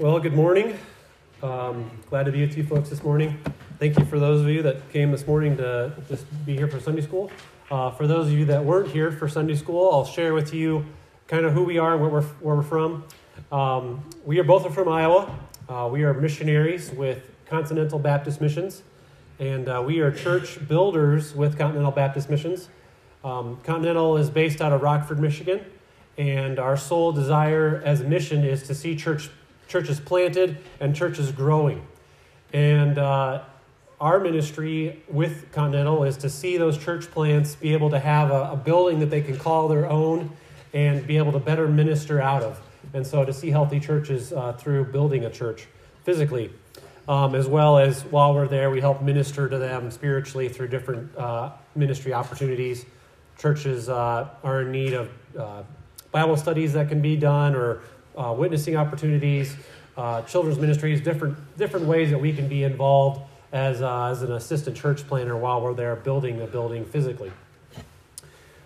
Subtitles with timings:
[0.00, 0.78] Well, good morning.
[1.42, 3.36] Um, glad to be with you folks this morning.
[3.80, 6.78] Thank you for those of you that came this morning to just be here for
[6.78, 7.32] Sunday school.
[7.68, 10.86] Uh, for those of you that weren't here for Sunday school, I'll share with you
[11.26, 13.06] kind of who we are, where we're, where we're from.
[13.50, 15.36] Um, we are both from Iowa.
[15.68, 18.84] Uh, we are missionaries with Continental Baptist Missions,
[19.40, 22.68] and uh, we are church builders with Continental Baptist Missions.
[23.24, 25.60] Um, Continental is based out of Rockford, Michigan,
[26.16, 29.28] and our sole desire as a mission is to see church
[29.68, 31.86] churches planted and churches growing.
[32.52, 33.44] And uh,
[34.00, 38.52] our ministry with Continental is to see those church plants be able to have a,
[38.52, 40.30] a, building that they can call their own
[40.72, 42.60] and be able to better minister out of.
[42.94, 45.66] And so to see healthy churches uh, through building a church
[46.04, 46.50] physically,
[47.06, 51.14] um, as well as while we're there, we help minister to them spiritually through different
[51.16, 52.86] uh, ministry opportunities.
[53.38, 55.62] Churches uh, are in need of uh,
[56.12, 57.82] Bible studies that can be done or
[58.18, 59.54] uh, witnessing opportunities,
[59.96, 63.20] uh, children's ministries, different, different ways that we can be involved
[63.52, 67.30] as, uh, as an assistant church planner while we're there building a building physically.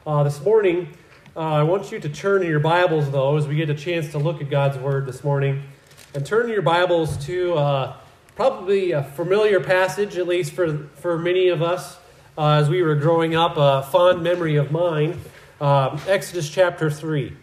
[0.06, 0.89] Uh, this morning,
[1.36, 4.11] uh, I want you to turn in your Bibles, though, as we get a chance
[4.12, 5.62] to look at God's Word this morning,
[6.14, 7.97] and turn your Bibles to uh,
[8.34, 11.98] probably a familiar passage, at least for, for many of us
[12.36, 15.20] as we were growing up, a fond memory of mine,
[15.61, 17.36] Exodus chapter 3.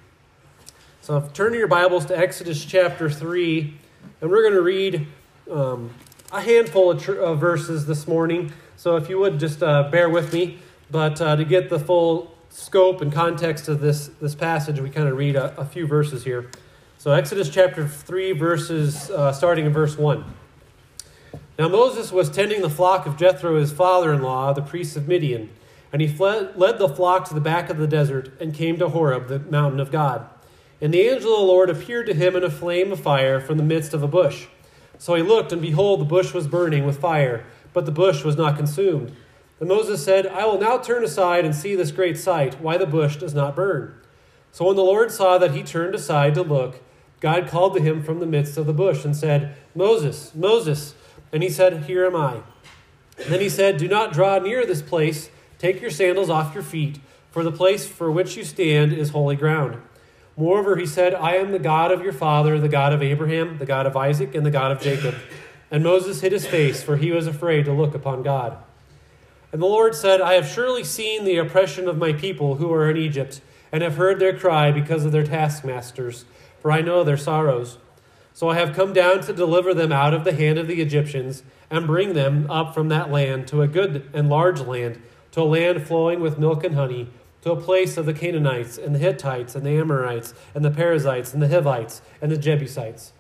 [1.10, 3.74] So turn your Bibles to Exodus chapter 3,
[4.22, 5.08] and we're going to read
[5.50, 5.90] um,
[6.32, 8.54] a handful of, tr- verses this morning.
[8.76, 10.60] So if you would just uh, bear with me,
[10.92, 15.08] but uh, to get the full scope and context of this, this passage, we kind
[15.08, 16.52] of read a, a, few verses here.
[17.00, 20.24] So Exodus chapter 3, verses uh, starting in verse 1.
[21.58, 25.08] Now Moses was tending the flock of Jethro, his father in law, the priest of
[25.08, 25.50] Midian,
[25.92, 28.90] and he fled, led the flock to the back of the desert and came to
[28.90, 30.30] Horeb, the mountain of God.
[30.82, 33.58] And the angel of the Lord appeared to him in a flame of fire from
[33.58, 34.48] the midst of a bush.
[34.98, 38.38] So he looked, and behold, the bush was burning with fire, but the bush was
[38.38, 39.16] not consumed.
[39.60, 42.86] And Moses said, I will now turn aside and see this great sight, why the
[42.86, 43.94] bush does not burn.
[44.52, 46.82] So when the Lord saw that he turned aside to look,
[47.20, 50.96] God called to him from the midst of the bush and said, Moses, Moses.
[51.32, 52.42] And he said, Here am I.
[53.28, 55.30] Then he said, Do not draw near this place.
[55.58, 57.00] Take your sandals off your feet,
[57.32, 59.82] for the place for which you stand is holy ground.
[60.40, 63.66] Moreover, he said, I am the God of your father, the God of Abraham, the
[63.66, 65.16] God of Isaac, and the God of Jacob.
[65.70, 68.58] And Moses hid his face, for he was afraid to look upon God.
[69.52, 72.90] And the Lord said, I have surely seen the oppression of my people who are
[72.90, 76.24] in Egypt, and have heard their cry because of their taskmasters,
[76.62, 77.78] for I know their sorrows.
[78.34, 81.44] So I have come down to deliver them out of the hand of the Egyptians,
[81.70, 85.02] and bring them up from that land to a good and large land,
[85.34, 87.10] to a land flowing with milk and honey
[87.42, 91.34] to a place of the Canaanites and the Hittites and the Amorites and the Perizzites
[91.34, 93.14] and the Hivites and the Jebusites.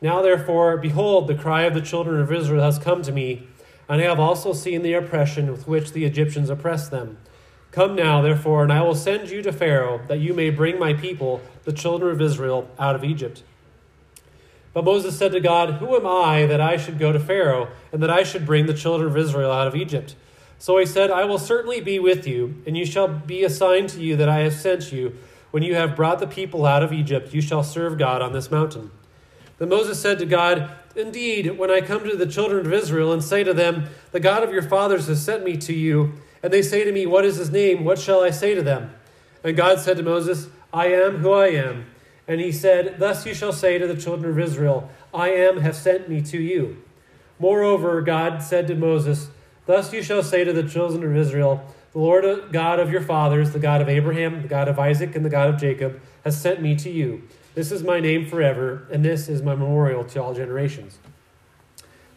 [0.00, 3.46] Now, therefore, behold, the cry of the children of Israel has come to me,
[3.88, 7.18] and I have also seen the oppression with which the Egyptians oppress them.
[7.70, 10.92] Come now, therefore, and I will send you to Pharaoh, that you may bring my
[10.92, 13.44] people, the children of Israel, out of Egypt.
[14.74, 18.02] But Moses said to God, Who am I that I should go to Pharaoh, and
[18.02, 20.16] that I should bring the children of Israel out of Egypt?
[20.62, 23.88] So he said, I will certainly be with you, and you shall be a sign
[23.88, 25.18] to you that I have sent you.
[25.50, 28.48] When you have brought the people out of Egypt, you shall serve God on this
[28.48, 28.92] mountain.
[29.58, 33.24] Then Moses said to God, Indeed, when I come to the children of Israel and
[33.24, 36.12] say to them, The God of your fathers has sent me to you,
[36.44, 37.82] and they say to me, What is his name?
[37.82, 38.94] What shall I say to them?
[39.42, 41.86] And God said to Moses, I am who I am.
[42.28, 45.74] And he said, Thus you shall say to the children of Israel, I am have
[45.74, 46.80] sent me to you.
[47.40, 49.26] Moreover, God said to Moses,
[49.66, 53.02] Thus you shall say to the children of Israel, The Lord uh, God of your
[53.02, 56.40] fathers, the God of Abraham, the God of Isaac, and the God of Jacob, has
[56.40, 57.22] sent me to you.
[57.54, 60.98] This is my name forever, and this is my memorial to all generations.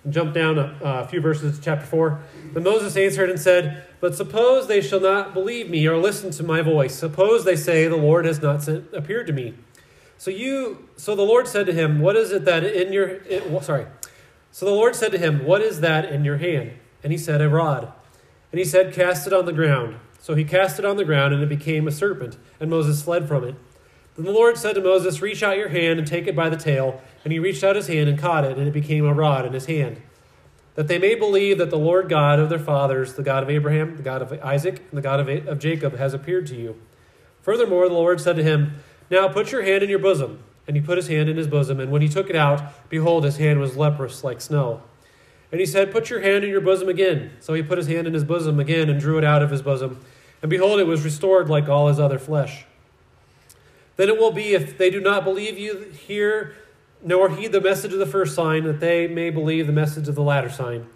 [0.09, 2.19] Jump down a, a few verses to chapter 4.
[2.53, 6.43] Then Moses answered and said, But suppose they shall not believe me or listen to
[6.43, 6.95] my voice.
[6.95, 9.55] Suppose they say, The Lord has not sent, appeared to me.
[10.17, 13.63] So you, so the Lord said to him, What is it that in your, it,
[13.63, 13.87] sorry.
[14.51, 16.73] So the Lord said to him, What is that in your hand?
[17.05, 17.93] And he said, A rod.
[18.51, 19.97] And he said, Cast it on the ground.
[20.19, 23.27] So he cast it on the ground, and it became a serpent, and Moses fled
[23.27, 23.53] from it.
[24.15, 26.57] Then the Lord said to Moses, Reach out your hand and take it by the
[26.57, 26.99] tail.
[27.23, 29.53] And he reached out his hand and caught it, and it became a rod in
[29.53, 30.01] his hand.
[30.73, 33.97] That they may believe that the Lord God of their fathers, the God of Abraham,
[33.97, 36.75] the God of Isaac, and the God of, of Jacob, has appeared to you.
[37.43, 38.79] Furthermore, the Lord said to him,
[39.11, 40.43] Now put your hand in your bosom.
[40.67, 43.25] And he put his hand in his bosom, and when he took it out, behold,
[43.25, 44.81] his hand was leprous like snow.
[45.55, 47.31] And he said, Put your hand in your bosom again.
[47.39, 49.61] So he put his hand in his bosom again and drew it out of his
[49.61, 50.01] bosom.
[50.41, 52.65] And behold, it was restored like all his other flesh.
[53.95, 56.57] Then it will be, if they do not believe you here,
[57.01, 60.15] nor heed the message of the first sign, that they may believe the message of
[60.15, 60.87] the latter sign.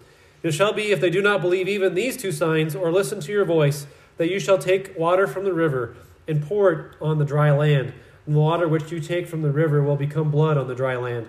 [0.42, 3.32] It shall be, if they do not believe even these two signs, or listen to
[3.32, 3.86] your voice,
[4.18, 5.96] that you shall take water from the river
[6.28, 7.94] and pour it on the dry land.
[8.26, 10.96] And the water which you take from the river will become blood on the dry
[10.96, 11.28] land.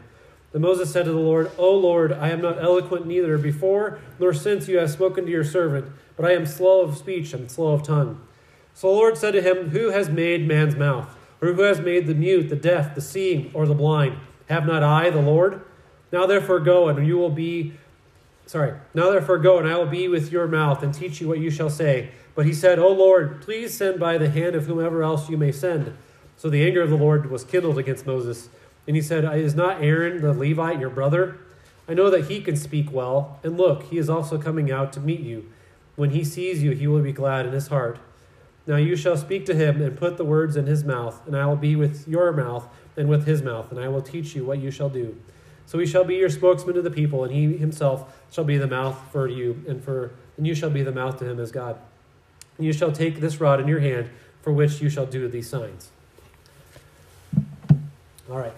[0.52, 4.34] Then Moses said to the Lord, O Lord, I am not eloquent neither before nor
[4.34, 7.74] since you have spoken to your servant, but I am slow of speech and slow
[7.74, 8.20] of tongue.
[8.74, 11.18] So the Lord said to him, Who has made man's mouth?
[11.42, 14.18] Or who has made the mute, the deaf, the seeing, or the blind?
[14.48, 15.62] Have not I, the Lord?
[16.12, 17.74] Now therefore go, and you will be
[18.46, 21.40] sorry, now therefore go, and I will be with your mouth, and teach you what
[21.40, 22.12] you shall say.
[22.36, 25.52] But he said, O Lord, please send by the hand of whomever else you may
[25.52, 25.96] send.
[26.36, 28.50] So the anger of the Lord was kindled against Moses.
[28.88, 31.38] And he said, Is not Aaron the Levite your brother?
[31.88, 33.40] I know that he can speak well.
[33.44, 35.50] And look, he is also coming out to meet you.
[35.96, 38.00] When he sees you, he will be glad in his heart.
[38.66, 41.46] Now you shall speak to him and put the words in his mouth, and I
[41.48, 44.60] will be with your mouth and with his mouth, and I will teach you what
[44.60, 45.18] you shall do.
[45.66, 48.68] So he shall be your spokesman to the people, and he himself shall be the
[48.68, 51.78] mouth for you, and for and you shall be the mouth to him as God.
[52.58, 54.10] And you shall take this rod in your hand,
[54.42, 55.92] for which you shall do these signs.
[58.30, 58.54] All right.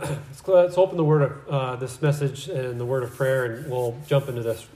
[0.00, 3.70] Let's, let's open the word of uh, this message and the word of prayer, and
[3.70, 4.66] we'll jump into this.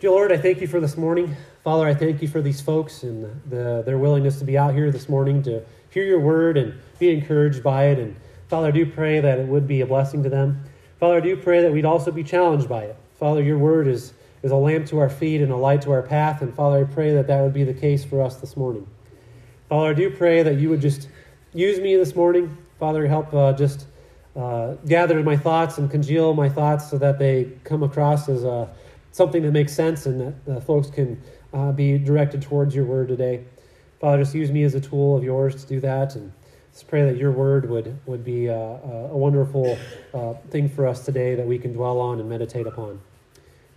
[0.00, 1.34] Dear Lord, I thank you for this morning.
[1.62, 4.90] Father, I thank you for these folks and the, their willingness to be out here
[4.90, 7.98] this morning to hear your word and be encouraged by it.
[7.98, 8.16] And
[8.48, 10.62] Father, I do pray that it would be a blessing to them.
[11.00, 12.96] Father, I do pray that we'd also be challenged by it.
[13.18, 14.12] Father, your word is,
[14.42, 16.42] is a lamp to our feet and a light to our path.
[16.42, 18.86] And Father, I pray that that would be the case for us this morning.
[19.70, 21.08] Father, I do pray that you would just
[21.54, 22.58] use me this morning.
[22.78, 23.86] Father, help uh, just
[24.36, 28.68] uh, gather my thoughts and congeal my thoughts so that they come across as uh,
[29.12, 31.20] something that makes sense and that folks can
[31.52, 33.44] uh, be directed towards your word today.
[34.00, 36.16] Father, just use me as a tool of yours to do that.
[36.16, 36.32] And
[36.72, 39.78] just pray that your word would, would be a, a wonderful
[40.12, 43.00] uh, thing for us today that we can dwell on and meditate upon.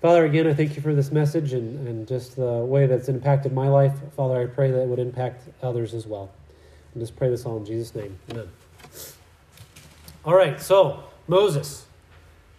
[0.02, 3.54] Father, again, I thank you for this message and, and just the way that's impacted
[3.54, 3.94] my life.
[4.16, 6.32] Father, I pray that it would impact others as well.
[6.94, 8.18] And just pray this all in Jesus' name.
[8.32, 8.48] Amen.
[10.28, 11.86] All right, so Moses.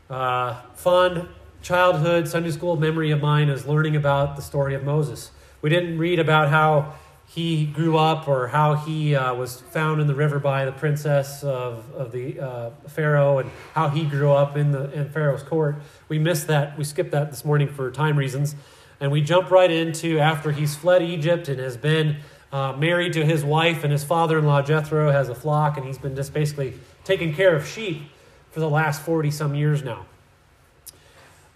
[0.09, 1.29] Uh, fond
[1.61, 5.32] childhood Sunday school memory of mine is learning about the story of Moses.
[5.61, 6.94] We didn't read about how
[7.26, 11.44] he grew up or how he uh, was found in the river by the princess
[11.44, 15.76] of, of the uh, Pharaoh and how he grew up in, the, in Pharaoh's court.
[16.09, 16.79] We missed that.
[16.79, 18.56] We skipped that this morning for time reasons.
[18.99, 22.17] And we jump right into after he's fled Egypt and has been
[22.50, 25.87] uh, married to his wife, and his father in law Jethro has a flock, and
[25.87, 26.75] he's been just basically
[27.08, 28.02] taking care of sheep
[28.50, 30.05] for the last 40 some years now.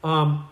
[0.02, 0.48] Um,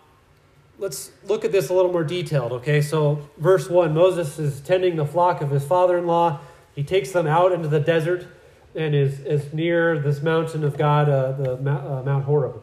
[0.77, 2.81] let's look at this a little more detailed, okay?
[2.81, 6.39] So, verse 1 Moses is tending the flock of his father in law.
[6.75, 8.27] He takes them out into the desert
[8.75, 12.61] and is, is near this mountain of God, uh, the uh, Mount Horeb.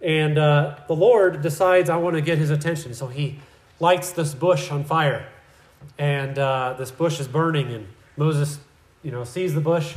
[0.00, 2.94] And uh, the Lord decides, I want to get his attention.
[2.94, 3.40] So he
[3.78, 5.28] lights this bush on fire.
[5.98, 7.72] And uh, this bush is burning.
[7.72, 8.58] And Moses,
[9.02, 9.94] you know, sees the bush.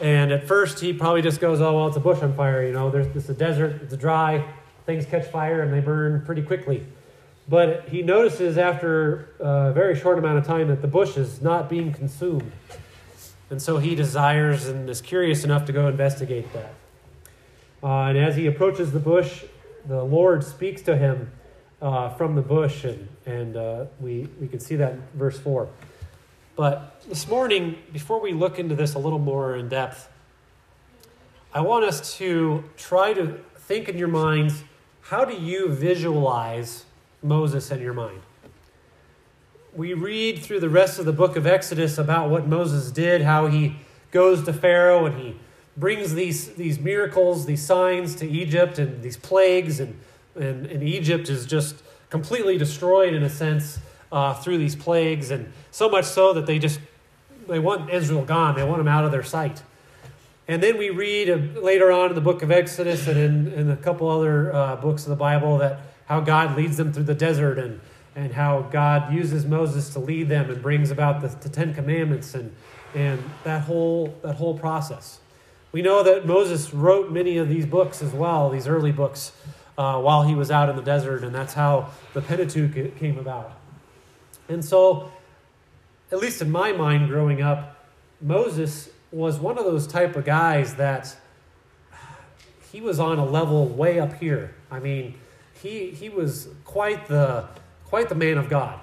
[0.00, 2.66] And at first, he probably just goes, Oh, well, it's a bush on fire.
[2.66, 4.44] You know, there's, it's a desert, it's dry
[4.86, 6.86] things catch fire and they burn pretty quickly.
[7.48, 11.68] But he notices after a very short amount of time that the bush is not
[11.68, 12.52] being consumed.
[13.50, 16.74] And so he desires and is curious enough to go investigate that.
[17.82, 19.44] Uh, and as he approaches the bush,
[19.86, 21.30] the Lord speaks to him
[21.80, 25.68] uh, from the bush, and, and uh, we, we can see that in verse 4.
[26.56, 30.08] But this morning, before we look into this a little more in depth,
[31.52, 34.64] I want us to try to think in your minds
[35.02, 36.86] how do you visualize
[37.22, 38.22] Moses in your mind?
[39.74, 43.48] We read through the rest of the book of Exodus about what Moses did, how
[43.48, 43.76] he
[44.10, 45.36] goes to Pharaoh and he
[45.76, 50.00] brings these, these miracles, these signs to Egypt and these plagues, and,
[50.34, 53.78] and, and Egypt is just completely destroyed in a sense
[54.16, 56.80] uh, through these plagues, and so much so that they just
[57.46, 58.56] they want Israel gone.
[58.56, 59.62] They want them out of their sight.
[60.48, 63.70] And then we read uh, later on in the book of Exodus and in, in
[63.70, 67.14] a couple other uh, books of the Bible that how God leads them through the
[67.14, 67.78] desert and,
[68.14, 72.34] and how God uses Moses to lead them and brings about the, the Ten Commandments
[72.34, 72.54] and,
[72.94, 75.20] and that, whole, that whole process.
[75.72, 79.32] We know that Moses wrote many of these books as well, these early books,
[79.76, 83.58] uh, while he was out in the desert, and that's how the Pentateuch came about.
[84.48, 85.12] And so,
[86.12, 87.84] at least in my mind growing up,
[88.20, 91.16] Moses was one of those type of guys that
[92.72, 94.54] he was on a level way up here.
[94.70, 95.14] I mean,
[95.62, 97.46] he he was quite the
[97.84, 98.80] quite the man of God.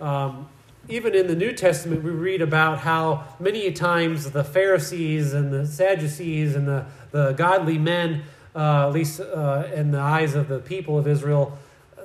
[0.00, 0.48] Um,
[0.88, 5.66] even in the New Testament, we read about how many times the Pharisees and the
[5.66, 8.22] Sadducees and the, the godly men,
[8.54, 11.58] uh, at least uh, in the eyes of the people of Israel,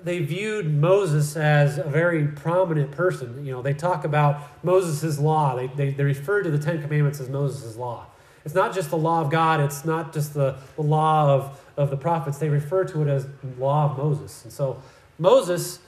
[0.03, 3.46] they viewed Moses as a very prominent person.
[3.46, 5.56] You know, they talk about Moses' law.
[5.56, 8.06] They, they, they refer to the Ten Commandments as Moses' law.
[8.46, 11.89] It's not just the law of God, it's not just the, the law of, of
[11.89, 12.38] the prophets.
[12.38, 13.27] They refer to it as
[13.58, 14.44] law of Moses.
[14.44, 14.82] And so
[15.18, 15.79] Moses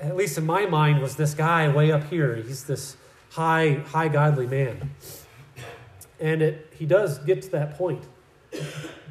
[0.00, 2.36] at least in my mind, was this guy way up here.
[2.36, 2.96] He's this
[3.30, 4.90] high, high godly man.
[6.20, 8.02] And it, he does get to that point.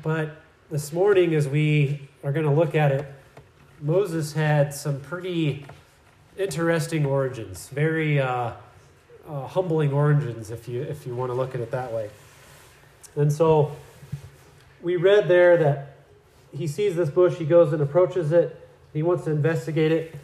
[0.01, 3.05] But this morning, as we are going to look at it,
[3.83, 5.67] Moses had some pretty
[6.37, 8.53] interesting origins, very uh,
[9.27, 12.09] uh, humbling origins, if you, if you want to look at it that way.
[13.15, 13.75] And so
[14.81, 15.97] we read there that
[16.51, 18.59] he sees this bush, he goes and approaches it,
[18.93, 20.15] he wants to investigate it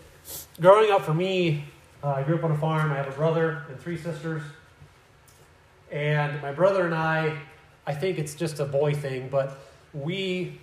[0.60, 1.66] growing up for me,
[2.04, 2.92] uh, I grew up on a farm.
[2.92, 4.42] I have a brother and three sisters.
[5.92, 7.38] And my brother and I,
[7.86, 9.58] I think it's just a boy thing, but
[9.94, 10.60] we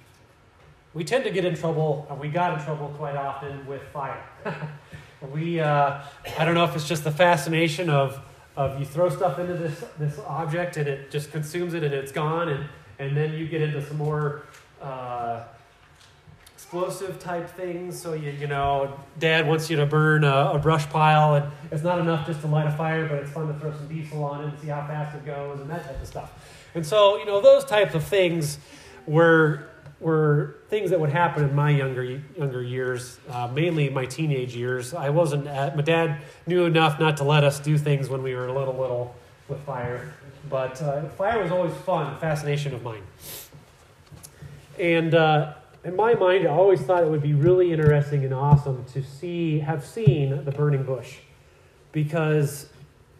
[0.96, 4.24] we tend to get in trouble, and we got in trouble quite often with fire.
[5.30, 6.00] we, uh,
[6.38, 8.18] I don't know if it's just the fascination of,
[8.56, 12.12] of you throw stuff into this, this object and it just consumes it and it's
[12.12, 12.66] gone, and,
[12.98, 14.46] and then you get into some more
[14.80, 15.44] uh,
[16.54, 18.00] explosive type things.
[18.00, 21.82] So you you know, Dad wants you to burn a, a, brush pile, and it's
[21.82, 24.44] not enough just to light a fire, but it's fun to throw some diesel on
[24.44, 26.32] it and see how fast it goes and that type of stuff.
[26.74, 28.58] And so you know, those types of things
[29.06, 29.68] were
[30.00, 32.04] were things that would happen in my younger
[32.36, 34.92] younger years, uh, mainly my teenage years.
[34.92, 38.34] I wasn't at, my dad knew enough not to let us do things when we
[38.34, 39.14] were a little little
[39.48, 40.12] with fire,
[40.50, 43.02] but uh, fire was always fun, fascination of mine.
[44.78, 48.84] And uh, in my mind, I always thought it would be really interesting and awesome
[48.92, 51.18] to see, have seen the burning bush.
[51.92, 52.68] Because,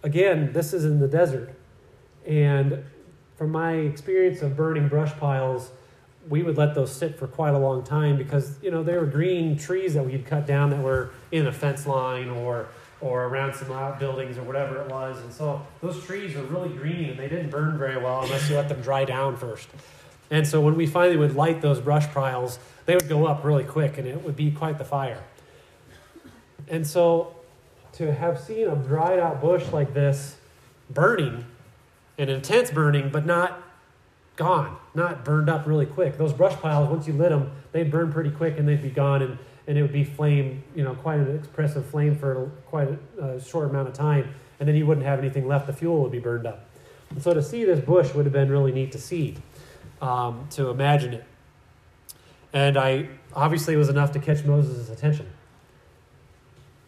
[0.03, 1.55] again, this is in the desert.
[2.27, 2.85] And
[3.37, 5.71] from my experience of burning brush piles,
[6.29, 9.07] we would let those sit for quite a long time because, you know, they were
[9.07, 12.69] green trees that we had cut down that were in a fence line or
[13.01, 15.21] or around some outbuildings or whatever it was.
[15.21, 18.57] And so those trees were really green and they didn't burn very well unless you
[18.57, 19.69] let them dry down first.
[20.31, 23.65] And so when we finally would light those brush piles, they would go up really
[23.65, 25.23] quick and it would be quite the fire.
[26.69, 27.37] And so
[27.93, 30.37] to have seen a dried out bush like this
[30.91, 31.45] burning,
[32.19, 33.63] an intense burning, but not
[34.37, 36.19] gone, not burned up really quick.
[36.19, 39.23] Those brush piles, once you lit them, they'd burn pretty quick and they'd be gone
[39.23, 43.25] and, and it would be flame, you know, quite an expressive flame for quite a,
[43.25, 44.35] a short amount of time.
[44.59, 45.67] And then you wouldn't have anything left.
[45.67, 46.67] The fuel would be burned up.
[47.11, 49.37] And so to see this bush would have been really neat to see
[50.01, 51.25] um, to imagine it.
[52.53, 55.27] And I obviously was enough to catch Moses' attention.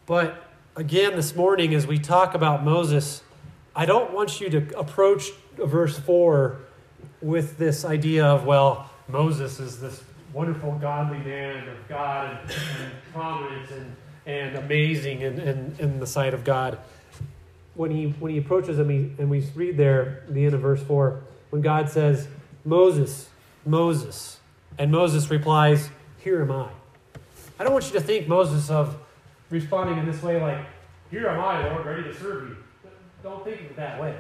[0.07, 0.43] But
[0.77, 3.23] again, this morning, as we talk about Moses,
[3.77, 6.59] I don't want you to approach verse 4
[7.21, 12.93] with this idea of, well, Moses is this wonderful, godly man of God and, and
[13.13, 13.97] prominent and,
[14.27, 16.79] and amazing in, in, in, the sight of God.
[17.75, 20.83] When he, when he approaches him, he, and we read there, the end of verse
[20.83, 21.21] 4,
[21.51, 22.29] when God says,
[22.65, 23.31] Moses,
[23.65, 24.39] Moses.
[24.79, 26.69] And Moses replies, Here am I.
[27.59, 28.97] I don't want you to think Moses of
[29.51, 30.65] responding in this way like,
[31.11, 32.57] Here am I, Lord, ready to serve you.
[33.23, 34.15] Don't think of it that way.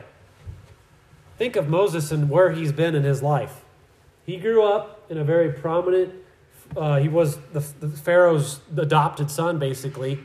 [1.39, 3.65] Think of Moses and where he's been in his life.
[4.27, 6.13] He grew up in a very prominent,
[6.77, 10.19] uh, he was the, the, Pharaoh's adopted son, basically.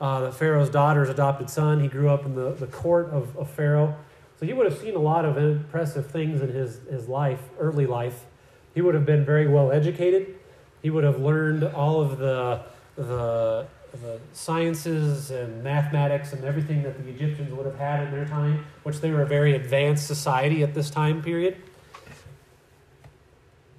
[0.00, 1.80] Uh, the Pharaoh's daughter's adopted son.
[1.80, 3.96] He grew up in the, the court of, of Pharaoh.
[4.40, 7.86] So he would have seen a lot of impressive things in his, his life, early
[7.86, 8.26] life.
[8.74, 10.34] He would have been very well educated.
[10.82, 12.62] He would have learned all of the,
[12.96, 18.10] the, the uh, sciences and mathematics and everything that the Egyptians would have had in
[18.10, 21.56] their time, which they were a very advanced society at this time period.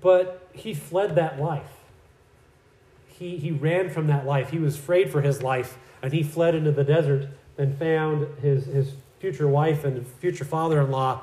[0.01, 1.71] But he fled that life.
[3.07, 4.51] He, he ran from that life.
[4.51, 8.65] He was afraid for his life, and he fled into the desert and found his,
[8.65, 11.21] his future wife and future father in law.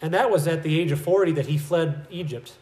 [0.00, 2.54] And that was at the age of 40 that he fled Egypt.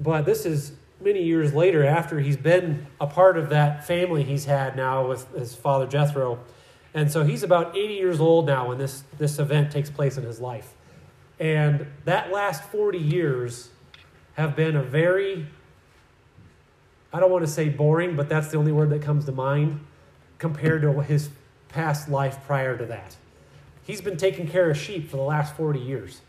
[0.00, 4.44] But this is many years later after he's been a part of that family he's
[4.44, 6.38] had now with his father Jethro.
[6.94, 10.24] And so he's about 80 years old now when this, this event takes place in
[10.24, 10.74] his life.
[11.40, 13.70] And that last 40 years
[14.34, 15.46] have been a very,
[17.12, 19.80] I don't want to say boring, but that's the only word that comes to mind
[20.38, 21.30] compared to his
[21.68, 23.16] past life prior to that.
[23.84, 26.20] He's been taking care of sheep for the last 40 years.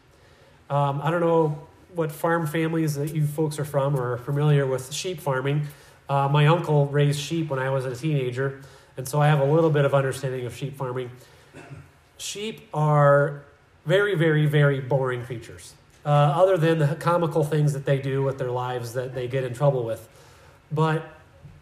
[0.70, 4.66] Um, I don't know what farm families that you folks are from or are familiar
[4.66, 5.68] with sheep farming.
[6.10, 8.62] Uh, my uncle raised sheep when I was a teenager,
[8.98, 11.10] And so I have a little bit of understanding of sheep farming.
[12.18, 13.44] Sheep are
[13.86, 15.74] very, very, very boring creatures,
[16.06, 19.44] uh, other than the comical things that they do with their lives that they get
[19.44, 20.08] in trouble with.
[20.72, 21.06] But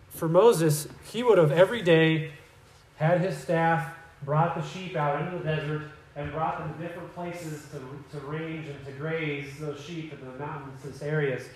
[0.09, 2.31] for Moses, he would have every day
[2.97, 5.83] had his staff, brought the sheep out into the desert,
[6.15, 10.19] and brought them to different places to, to range and to graze those sheep in
[10.19, 11.47] the mountainous areas.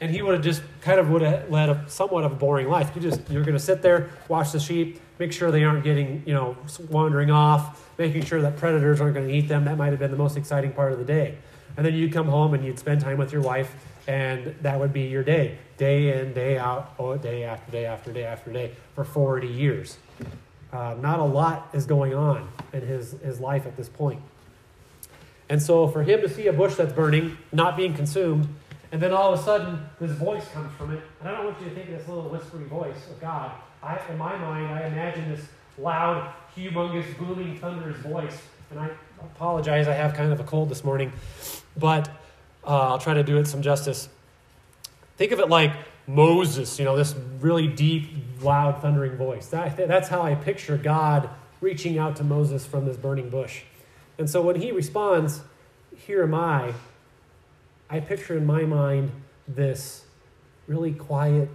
[0.00, 2.68] And he would have just kind of would have led a somewhat of a boring
[2.68, 2.90] life.
[2.94, 6.22] You just you're going to sit there, watch the sheep, make sure they aren't getting
[6.24, 6.56] you know
[6.88, 9.66] wandering off, making sure that predators aren't going to eat them.
[9.66, 11.36] That might have been the most exciting part of the day.
[11.76, 13.74] And then you'd come home and you'd spend time with your wife,
[14.08, 18.12] and that would be your day, day in, day out, oh, day after day after
[18.12, 19.98] day after day for 40 years.
[20.72, 24.20] Uh, not a lot is going on in his, his life at this point.
[25.48, 28.48] And so for him to see a bush that's burning, not being consumed,
[28.92, 31.60] and then all of a sudden this voice comes from it, and I don't want
[31.60, 33.52] you to think of this little whispery voice of God.
[33.82, 35.44] I, in my mind, I imagine this
[35.78, 38.38] loud, humongous, booming, thunderous voice.
[38.70, 41.12] And I apologize, I have kind of a cold this morning,
[41.76, 42.08] but
[42.64, 44.08] uh, I'll try to do it some justice.
[45.16, 45.72] Think of it like
[46.14, 48.10] Moses, you know, this really deep,
[48.42, 49.46] loud, thundering voice.
[49.48, 53.62] That, that's how I picture God reaching out to Moses from this burning bush.
[54.18, 55.42] And so when he responds,
[55.96, 56.74] Here am I,
[57.88, 59.12] I picture in my mind
[59.46, 60.04] this
[60.66, 61.48] really quiet,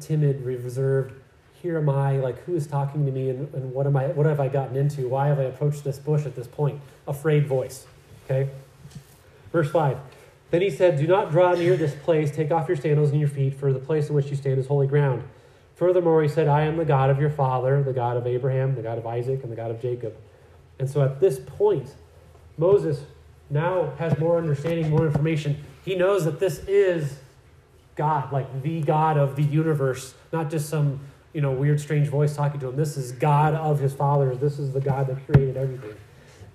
[0.00, 1.14] timid, reserved,
[1.60, 4.26] Here am I, like who is talking to me and, and what, am I, what
[4.26, 5.08] have I gotten into?
[5.08, 6.80] Why have I approached this bush at this point?
[7.06, 7.86] Afraid voice.
[8.24, 8.50] Okay?
[9.50, 9.98] Verse 5.
[10.50, 12.30] Then he said, Do not draw near this place.
[12.30, 14.66] Take off your sandals and your feet, for the place in which you stand is
[14.66, 15.22] holy ground.
[15.74, 18.82] Furthermore, he said, I am the God of your father, the God of Abraham, the
[18.82, 20.16] God of Isaac, and the God of Jacob.
[20.78, 21.94] And so at this point,
[22.56, 23.02] Moses
[23.50, 25.64] now has more understanding, more information.
[25.84, 27.18] He knows that this is
[27.94, 31.00] God, like the God of the universe, not just some
[31.32, 32.76] you know weird, strange voice talking to him.
[32.76, 34.38] This is God of his fathers.
[34.38, 35.94] This is the God that created everything.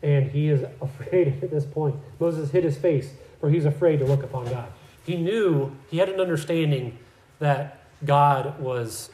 [0.02, 1.96] And he is afraid at this point.
[2.20, 3.12] Moses hid his face,
[3.44, 4.72] for he's afraid to look upon God.
[5.06, 6.98] He knew, he had an understanding
[7.40, 9.10] that God was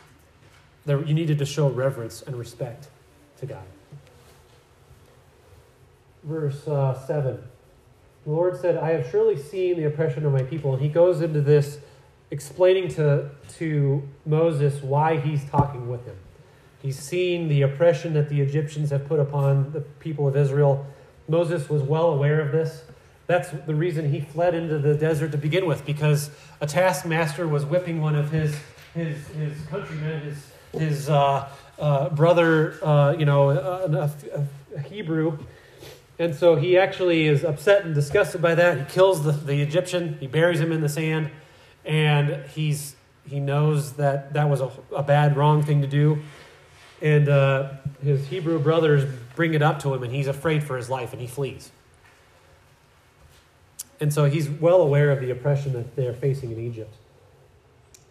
[0.86, 2.90] there, you needed to show reverence and respect
[3.40, 3.64] to God.
[6.22, 7.42] Verse uh, 7
[8.26, 10.74] The Lord said, I have surely seen the oppression of my people.
[10.74, 11.80] And he goes into this
[12.30, 16.18] explaining to, to Moses why he's talking with him.
[16.84, 20.86] He's seen the oppression that the Egyptians have put upon the people of Israel.
[21.28, 22.84] Moses was well aware of this.
[23.30, 27.64] That's the reason he fled into the desert to begin with, because a taskmaster was
[27.64, 28.58] whipping one of his,
[28.96, 34.12] his, his countrymen, his his uh, uh, brother, uh, you know, a,
[34.76, 35.38] a, Hebrew.
[36.18, 38.78] And so he actually is upset and disgusted by that.
[38.78, 41.32] He kills the, the Egyptian, he buries him in the sand,
[41.86, 42.96] and he's,
[43.28, 46.20] he knows that that was a, a bad, wrong thing to do.
[47.02, 50.90] And uh, his Hebrew brothers bring it up to him, and he's afraid for his
[50.90, 51.72] life, and he flees.
[54.00, 56.96] And so he's well aware of the oppression that they're facing in Egypt.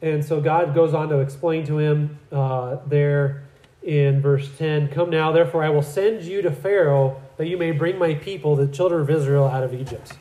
[0.02, 3.44] And so God goes on to explain to him uh, there
[3.82, 7.72] in verse 10 Come now, therefore, I will send you to Pharaoh that you may
[7.72, 10.12] bring my people, the children of Israel, out of Egypt.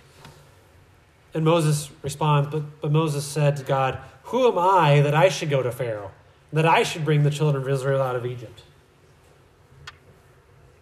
[1.34, 5.50] And Moses responds, but, but Moses said to God, Who am I that I should
[5.50, 6.12] go to Pharaoh,
[6.54, 8.64] that I should bring the children of Israel out of Egypt?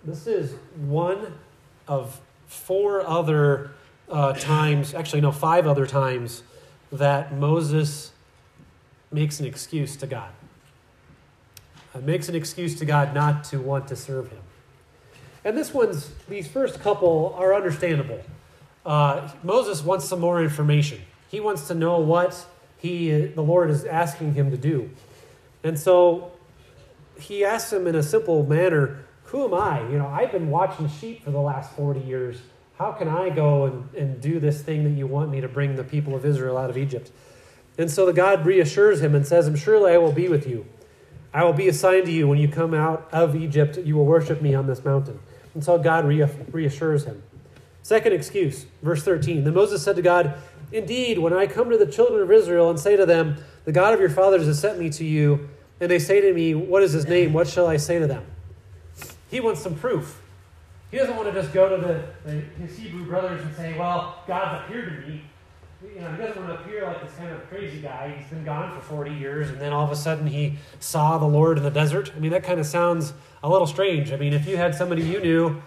[0.03, 1.33] This is one
[1.87, 3.71] of four other
[4.09, 6.43] uh, times, actually, no, five other times
[6.91, 8.11] that Moses
[9.11, 10.29] makes an excuse to God.
[11.93, 14.41] Uh, makes an excuse to God not to want to serve him.
[15.43, 18.19] And this one's, these first couple are understandable.
[18.85, 21.01] Uh, Moses wants some more information.
[21.29, 22.45] He wants to know what
[22.77, 24.89] he, the Lord is asking him to do.
[25.63, 26.31] And so
[27.19, 29.81] he asks him in a simple manner, Who am I?
[29.89, 32.37] You know, I've been watching sheep for the last 40 years.
[32.77, 35.75] How can I go and, and do this thing that you want me to bring
[35.75, 37.11] the people of Israel out of Egypt?
[37.77, 40.65] And so the God reassures him and says, I'm Surely I will be with you.
[41.33, 43.77] I will be assigned to you when you come out of Egypt.
[43.77, 45.19] You will worship me on this mountain.
[45.53, 47.23] And so God reassures him.
[47.81, 49.43] Second excuse, verse 13.
[49.43, 50.35] Then Moses said to God,
[50.71, 53.93] Indeed, when I come to the children of Israel and say to them, The God
[53.93, 56.93] of your fathers has sent me to you, and they say to me, What is
[56.93, 57.31] his name?
[57.31, 58.25] What shall I say to them?
[59.29, 60.21] He wants some proof.
[60.95, 64.23] He doesn't want to just go to the, the, his Hebrew brothers and say, Well,
[64.25, 65.23] God's appeared to me
[65.93, 68.15] you know, he doesn't want to appear like this kind of crazy guy.
[68.17, 71.25] He's been gone for 40 years, and then all of a sudden he saw the
[71.25, 72.13] Lord in the desert.
[72.15, 73.11] I mean, that kind of sounds
[73.43, 74.13] a little strange.
[74.13, 75.61] I mean, if you had somebody you knew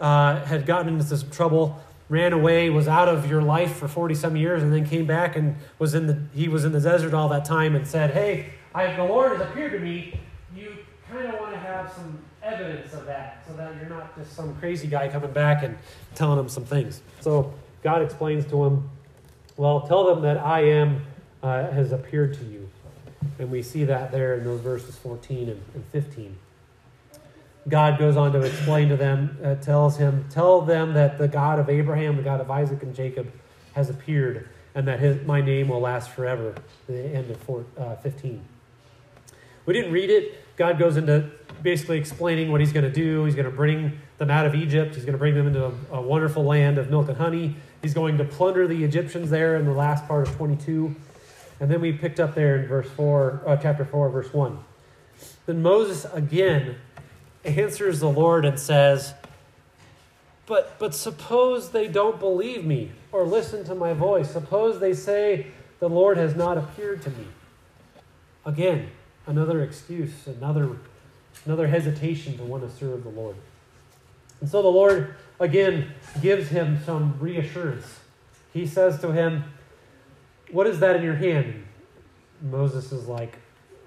[0.00, 4.14] uh, had gotten into some trouble, ran away, was out of your life for 40
[4.14, 7.14] some years, and then came back and was in the he was in the desert
[7.14, 10.20] all that time and said, "Hey, I, the Lord has appeared to me."
[10.54, 10.76] You
[11.14, 14.54] kind of want to have some evidence of that so that you're not just some
[14.56, 15.76] crazy guy coming back and
[16.14, 17.00] telling them some things.
[17.20, 18.90] So God explains to him,
[19.56, 21.04] Well, tell them that I am
[21.42, 22.68] uh, has appeared to you.
[23.38, 26.36] And we see that there in those verses 14 and, and 15.
[27.68, 31.58] God goes on to explain to them, uh, tells him, Tell them that the God
[31.58, 33.32] of Abraham, the God of Isaac and Jacob,
[33.72, 36.54] has appeared, and that his, my name will last forever.
[36.86, 38.44] The end of four, uh, 15.
[39.64, 40.43] We didn't read it.
[40.56, 41.30] God goes into
[41.62, 43.24] basically explaining what he's going to do.
[43.24, 44.94] He's going to bring them out of Egypt.
[44.94, 47.56] He's going to bring them into a, a, wonderful land of milk and honey.
[47.82, 50.94] He's going to plunder the Egyptians there in the last part of 22.
[51.60, 54.58] And then we picked up there in verse 4, uh, chapter 4, verse 1.
[55.46, 56.76] Then Moses again
[57.44, 59.14] answers the Lord and says,
[60.46, 64.30] but, but suppose they don't believe me or listen to my voice.
[64.30, 65.46] Suppose they say,
[65.80, 67.26] The Lord has not appeared to me.
[68.44, 68.88] Again,
[69.26, 70.76] another excuse, another,
[71.44, 73.36] another hesitation to want to serve the Lord.
[74.40, 78.00] And so the Lord, again, gives him some reassurance.
[78.52, 79.44] He says to him,
[80.50, 81.64] What is that in your hand?
[82.42, 83.38] Moses is like,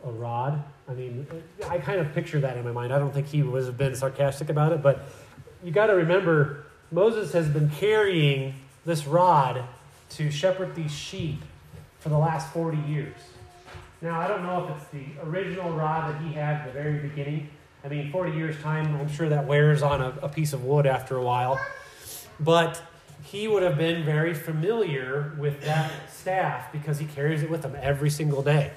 [0.06, 0.64] A rod.
[0.90, 1.28] I mean,
[1.68, 2.94] I kind of picture that in my mind.
[2.94, 5.10] I don't think he was have been sarcastic about it, but
[5.64, 8.54] you got to remember Moses has been carrying
[8.86, 9.64] this rod
[10.12, 11.42] to shepherd these sheep
[12.00, 13.18] for the last 40 years.
[14.02, 17.00] Now, I don't know if it's the original rod that he had at the very
[17.00, 17.50] beginning.
[17.84, 20.86] I mean, 40 years' time, I'm sure that wears on a, a piece of wood
[20.86, 21.60] after a while.
[22.40, 22.82] But
[23.24, 27.76] he would have been very familiar with that staff because he carries it with him
[27.82, 28.72] every single day.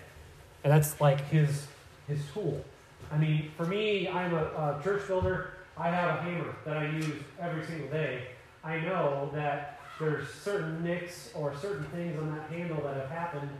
[0.64, 1.66] And that's like his,
[2.08, 2.64] his tool.
[3.12, 5.50] I mean, for me, I'm a, a church builder.
[5.76, 8.28] I have a hammer that I use every single day.
[8.64, 13.50] I know that there's certain nicks or certain things on that handle that have happened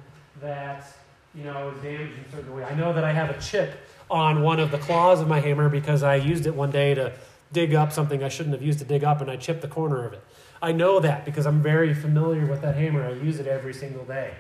[0.41, 0.87] that
[1.35, 2.65] you know is damaged in a certain way.
[2.65, 3.79] I know that I have a chip
[4.11, 7.13] on one of the claws of my hammer because I used it one day to
[7.53, 10.05] dig up something I shouldn't have used to dig up and I chipped the corner
[10.05, 10.23] of it.
[10.63, 13.07] I know that because I'm very familiar with that hammer.
[13.07, 14.35] I use it every single day.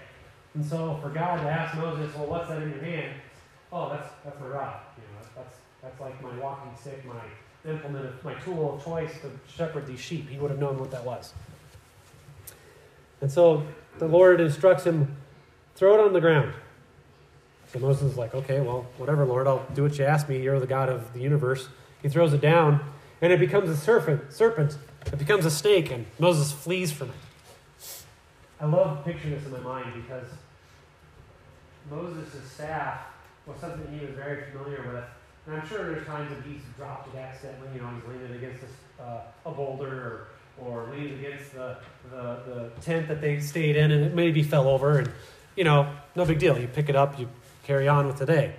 [0.54, 3.14] And so for God to ask Moses, well, what's that in your hand?
[3.72, 4.80] Oh, that's that's my rod.
[4.96, 9.30] You know, that's that's like my walking stick, my implement my tool of choice to
[9.52, 10.28] shepherd these sheep.
[10.28, 11.32] He would have known what that was.
[13.20, 13.66] And so
[13.98, 15.16] the Lord instructs him,
[15.74, 16.52] throw it on the ground.
[17.72, 20.42] So Moses is like, okay, well, whatever, Lord, I'll do what you ask me.
[20.42, 21.68] You're the God of the universe.
[22.02, 22.80] He throws it down,
[23.20, 24.32] and it becomes a serpent.
[24.32, 24.76] Serpent.
[25.06, 28.04] It becomes a snake, and Moses flees from it.
[28.60, 30.26] I love picturing this in my mind because
[31.90, 33.00] Moses' staff
[33.46, 35.04] was something he was very familiar with
[35.46, 38.62] and I'm sure there's times that he's dropped it accidentally, you know, he's leaning against
[38.98, 40.28] a, uh, a boulder
[40.60, 41.76] or, or leaning against the,
[42.10, 45.10] the, the tent that they stayed in and it maybe fell over and,
[45.56, 46.58] you know, no big deal.
[46.58, 47.28] You pick it up, you
[47.64, 48.54] carry on with the day.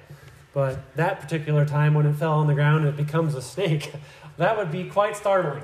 [0.53, 3.93] But that particular time when it fell on the ground and it becomes a snake,
[4.37, 5.63] that would be quite startling.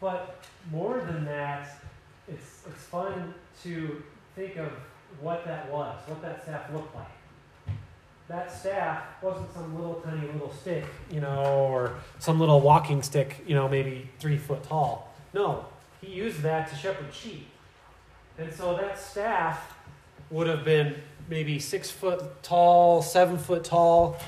[0.00, 1.80] But more than that,
[2.28, 4.02] it's, it's fun to
[4.34, 4.70] think of
[5.20, 7.08] what that was, what that staff looked like
[8.28, 13.44] that staff wasn't some little tiny little stick, you know, or some little walking stick,
[13.46, 15.14] you know, maybe three foot tall.
[15.34, 15.66] No,
[16.00, 17.48] he used that to shepherd sheep.
[18.38, 19.73] And so that staff
[20.30, 20.94] would have been
[21.28, 24.18] maybe six foot tall, seven foot tall,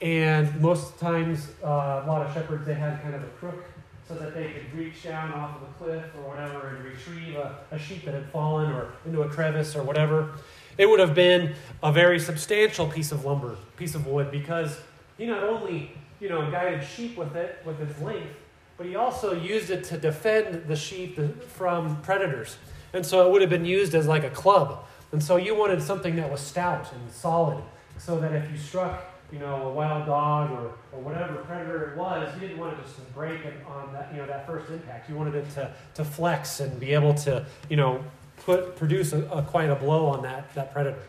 [0.00, 3.64] and most times uh, a lot of shepherds they had kind of a crook
[4.06, 7.58] so that they could reach down off of a cliff or whatever and retrieve a,
[7.72, 10.30] a sheep that had fallen or into a crevice or whatever.
[10.78, 14.78] It would have been a very substantial piece of lumber, piece of wood, because
[15.16, 18.28] he not only, you know, guided sheep with it, with its length,
[18.76, 22.58] but he also used it to defend the sheep from predators.
[22.92, 24.84] And so it would have been used as like a club.
[25.12, 27.62] And so you wanted something that was stout and solid,
[27.98, 31.96] so that if you struck, you know, a wild dog or, or whatever predator it
[31.96, 34.70] was, you didn't want it just to break it on that, you know, that first
[34.70, 35.08] impact.
[35.08, 38.04] You wanted it to, to flex and be able to, you know,
[38.44, 41.02] put produce a, a, quite a blow on that, that predator.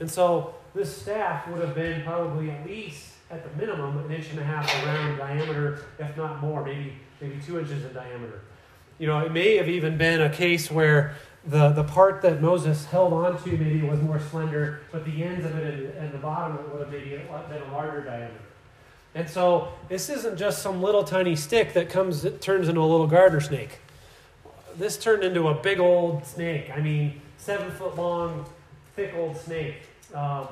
[0.00, 4.30] And so this staff would have been probably at least at the minimum an inch
[4.30, 8.40] and a half around diameter, if not more, maybe maybe two inches in diameter.
[8.98, 12.84] You know, it may have even been a case where the, the part that Moses
[12.86, 16.56] held onto maybe was more slender, but the ends of it and, and the bottom
[16.56, 18.34] of it would have maybe been a larger diameter.
[19.14, 23.06] And so this isn't just some little tiny stick that comes turns into a little
[23.06, 23.80] garter snake
[24.76, 26.70] this turned into a big old snake.
[26.74, 28.44] I mean, seven foot long,
[28.96, 29.76] thick old snake.
[30.14, 30.48] Um,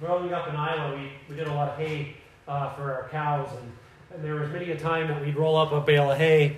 [0.00, 2.16] growing up in Iowa, we, we did a lot of hay
[2.48, 3.72] uh, for our cows, and,
[4.14, 6.56] and there was many a time that we'd roll up a bale of hay,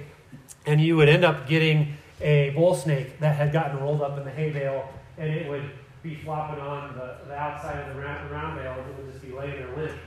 [0.66, 4.24] and you would end up getting a bull snake that had gotten rolled up in
[4.24, 5.68] the hay bale, and it would
[6.02, 9.24] be flopping on the, the outside of the round, round bale and it would just
[9.24, 9.98] be laying there limp.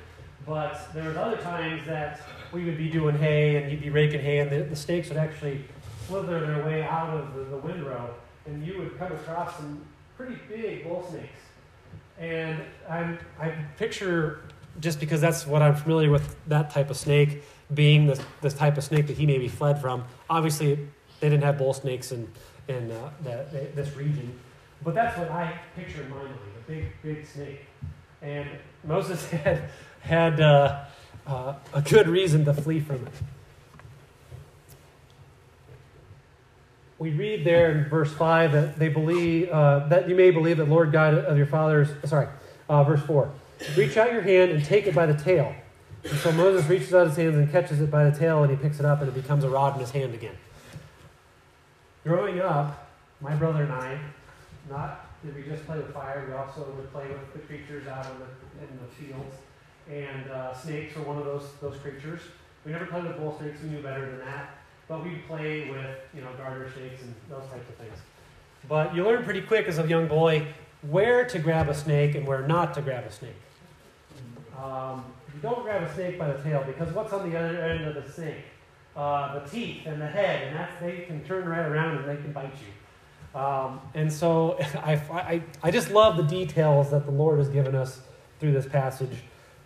[0.46, 4.20] But there was other times that we would be doing hay and you'd be raking
[4.20, 5.64] hay and the, the snakes would actually
[6.06, 8.14] slither their way out of the, the windrow
[8.46, 9.82] and you would come across some
[10.18, 11.30] pretty big bull snakes.
[12.20, 14.42] And I'm, I picture,
[14.80, 18.78] just because that's what I'm familiar with, that type of snake being the, the type
[18.78, 20.04] of snake that he maybe fled from.
[20.30, 20.88] Obviously,
[21.26, 22.28] they didn't have bull snakes in,
[22.68, 23.10] in uh,
[23.74, 24.40] this region.
[24.84, 27.66] But that's what I picture in my mind a big, big snake.
[28.22, 28.48] And
[28.84, 30.84] Moses had, had uh,
[31.26, 33.14] uh, a good reason to flee from it.
[37.00, 40.70] We read there in verse 5 that they believe, uh, that you may believe that
[40.70, 42.28] Lord God of your fathers, sorry,
[42.70, 43.32] uh, verse 4.
[43.76, 45.56] Reach out your hand and take it by the tail.
[46.04, 48.58] And so Moses reaches out his hands and catches it by the tail, and he
[48.58, 50.36] picks it up, and it becomes a rod in his hand again.
[52.06, 52.88] Growing up,
[53.20, 54.00] my brother and I,
[54.70, 58.06] not did we just play with fire, we also would play with the creatures out
[58.06, 59.36] in the, in the fields.
[59.90, 62.22] And uh, snakes were one of those, those creatures.
[62.64, 64.52] We never played with bull snakes, we knew better than that.
[64.88, 67.98] But we'd play with, you know, garter snakes and those types of things.
[68.70, 70.46] But you learn pretty quick as a young boy
[70.84, 73.34] where to grab a snake and where not to grab a snake.
[74.64, 77.84] Um, you don't grab a snake by the tail because what's on the other end
[77.86, 78.44] of the snake?
[78.96, 82.16] Uh, the teeth and the head, and that's they can turn right around and they
[82.16, 83.40] can bite you.
[83.40, 87.76] Um, and so I, I, I just love the details that the Lord has given
[87.76, 88.00] us
[88.40, 89.18] through this passage.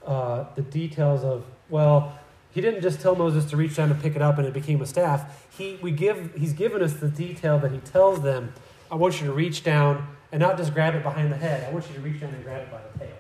[0.06, 2.18] Uh, the details of, well,
[2.52, 4.82] he didn't just tell Moses to reach down and pick it up and it became
[4.82, 5.48] a staff.
[5.56, 8.54] He, we give, he's given us the detail that he tells them,
[8.92, 11.68] I want you to reach down and not just grab it behind the head.
[11.70, 13.16] I want you to reach down and grab it by the tail.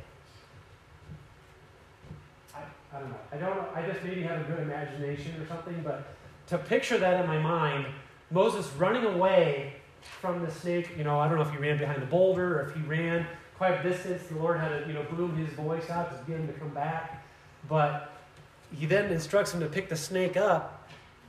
[2.94, 3.18] I don't know.
[3.32, 3.78] I don't.
[3.78, 6.14] I just maybe have a good imagination or something, but
[6.48, 7.86] to picture that in my mind,
[8.32, 12.02] Moses running away from the snake, you know, I don't know if he ran behind
[12.02, 13.26] the boulder or if he ran
[13.58, 14.24] quite a distance.
[14.28, 16.70] The Lord had to, you know, boom his voice out to get him to come
[16.70, 17.26] back.
[17.68, 18.12] But
[18.76, 20.79] he then instructs him to pick the snake up.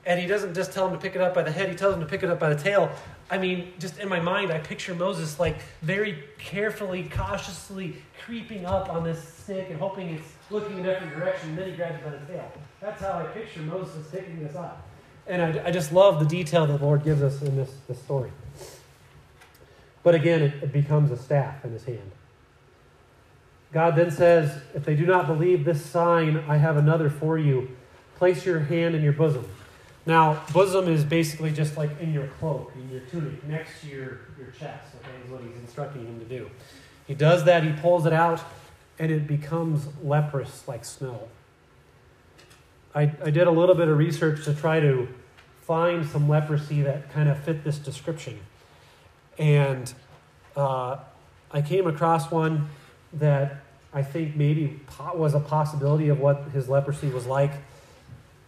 [0.07, 1.95] And he doesn't just tell him to pick it up by the head, he tells
[1.95, 2.91] him to pick it up by the tail.
[3.31, 8.89] I mean, just in my mind, I picture Moses like very carefully, cautiously creeping up
[8.89, 12.05] on this snake and hoping it's looking in every direction, and then he grabs it
[12.05, 12.51] by the tail.
[12.81, 14.87] That's how I picture Moses picking this up.
[15.27, 18.01] And I, I just love the detail that the Lord gives us in this, this
[18.03, 18.33] story.
[20.03, 22.11] But again, it, it becomes a staff in his hand.
[23.73, 27.77] God then says, If they do not believe this sign, I have another for you.
[28.17, 29.49] Place your hand in your bosom.
[30.07, 34.21] Now, bosom is basically just like in your cloak, in your tunic, next to your,
[34.39, 36.51] your chest, okay, is what he's instructing him to do.
[37.07, 38.43] He does that, he pulls it out,
[38.99, 41.29] and it becomes leprous like snow.
[42.95, 45.09] I, I did a little bit of research to try to
[45.63, 48.39] find some leprosy that kind of fit this description.
[49.39, 49.93] And
[50.57, 50.97] uh,
[51.53, 52.69] I came across one
[53.13, 54.81] that I think maybe
[55.15, 57.53] was a possibility of what his leprosy was like.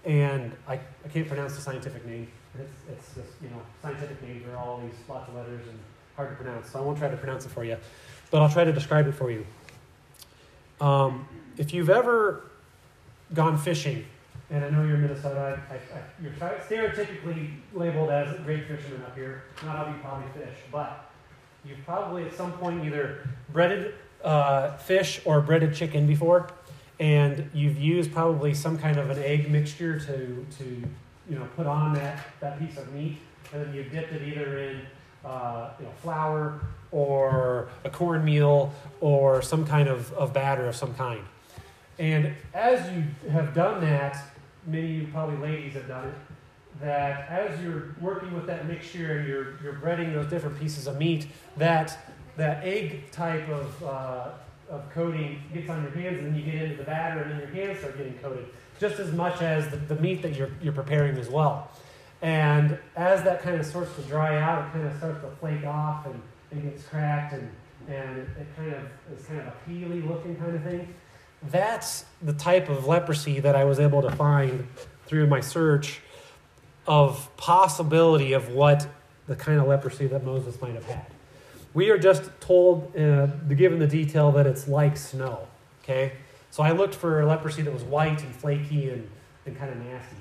[0.04, 2.28] And I, I can't pronounce the scientific name.
[2.58, 5.78] It's, it's just, you know, scientific names are all these lots of letters and
[6.16, 6.70] hard to pronounce.
[6.70, 7.76] So I won't try to pronounce it for you,
[8.30, 9.46] but I'll try to describe it for you.
[10.80, 12.44] Um, if you've ever
[13.32, 14.04] gone fishing,
[14.50, 19.02] and I know you're in Minnesota, I, I, you're stereotypically labeled as a great fisherman
[19.02, 21.10] up here, not how you probably fish, but
[21.64, 26.48] you've probably at some point either breaded uh, fish or breaded chicken before,
[27.00, 30.64] and you've used probably some kind of an egg mixture to, to
[31.28, 33.18] you know, put on that, that piece of meat,
[33.52, 34.80] and then you've dipped it either in
[35.24, 40.94] uh, you know, flour or a cornmeal or some kind of, of batter of some
[40.94, 41.24] kind.
[41.98, 44.16] And as you have done that,
[44.66, 46.14] many of you probably ladies have done it,
[46.80, 50.98] that as you're working with that mixture and you're, you're breading those different pieces of
[50.98, 51.26] meat,
[51.56, 51.98] that,
[52.36, 54.28] that egg type of, uh,
[54.72, 57.48] of coating gets on your hands and you get into the batter and then your
[57.48, 58.46] hands start getting coated,
[58.80, 61.70] just as much as the, the meat that you're, you're preparing as well.
[62.22, 65.64] And as that kind of starts to dry out, it kind of starts to flake
[65.66, 67.50] off and, and gets cracked and,
[67.88, 68.82] and it, it kind of
[69.16, 70.94] is kind of a peely looking kind of thing.
[71.50, 74.66] That's the type of leprosy that I was able to find
[75.06, 76.00] through my search
[76.86, 78.86] of possibility of what
[79.26, 81.06] the kind of leprosy that Moses might have had.
[81.74, 85.46] We are just told, uh, given the detail that it's like snow.
[85.82, 86.12] Okay?
[86.50, 89.08] So I looked for leprosy that was white and flaky and,
[89.46, 90.16] and kind of nasty.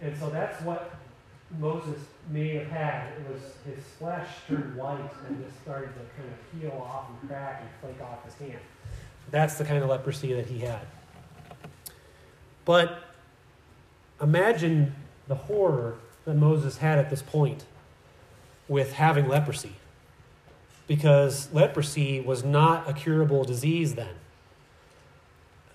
[0.00, 0.94] And so that's what
[1.58, 3.08] Moses may have had.
[3.12, 7.28] It was his flesh turned white and just started to kind of peel off and
[7.28, 8.60] crack and flake off his hand.
[9.30, 10.86] That's the kind of leprosy that he had.
[12.64, 12.98] But
[14.20, 14.94] imagine
[15.28, 17.64] the horror that Moses had at this point
[18.68, 19.72] with having leprosy.
[20.86, 24.14] Because leprosy was not a curable disease then.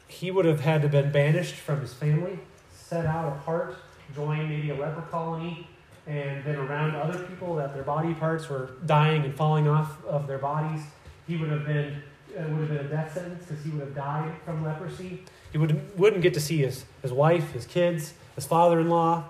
[0.07, 2.39] He would have had to have been banished from his family,
[2.73, 3.77] set out apart,
[4.13, 5.67] join maybe a leper colony,
[6.07, 10.27] and been around other people that their body parts were dying and falling off of
[10.27, 10.81] their bodies.
[11.27, 12.01] He would have been
[12.35, 15.23] it would have been a death sentence because he would have died from leprosy.
[15.51, 19.25] He would, wouldn't get to see his, his wife, his kids, his father in law.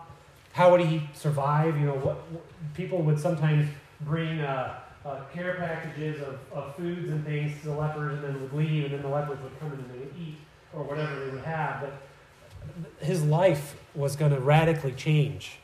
[0.54, 1.80] How would he survive?
[1.80, 2.44] You know, what, what
[2.76, 3.68] people would sometimes
[4.02, 8.42] bring uh, uh, care packages of, of foods and things to the lepers and then
[8.42, 10.38] would leave, and then the lepers would come in and they would eat
[10.74, 11.82] or whatever they would have.
[11.82, 15.58] But his life was going to radically change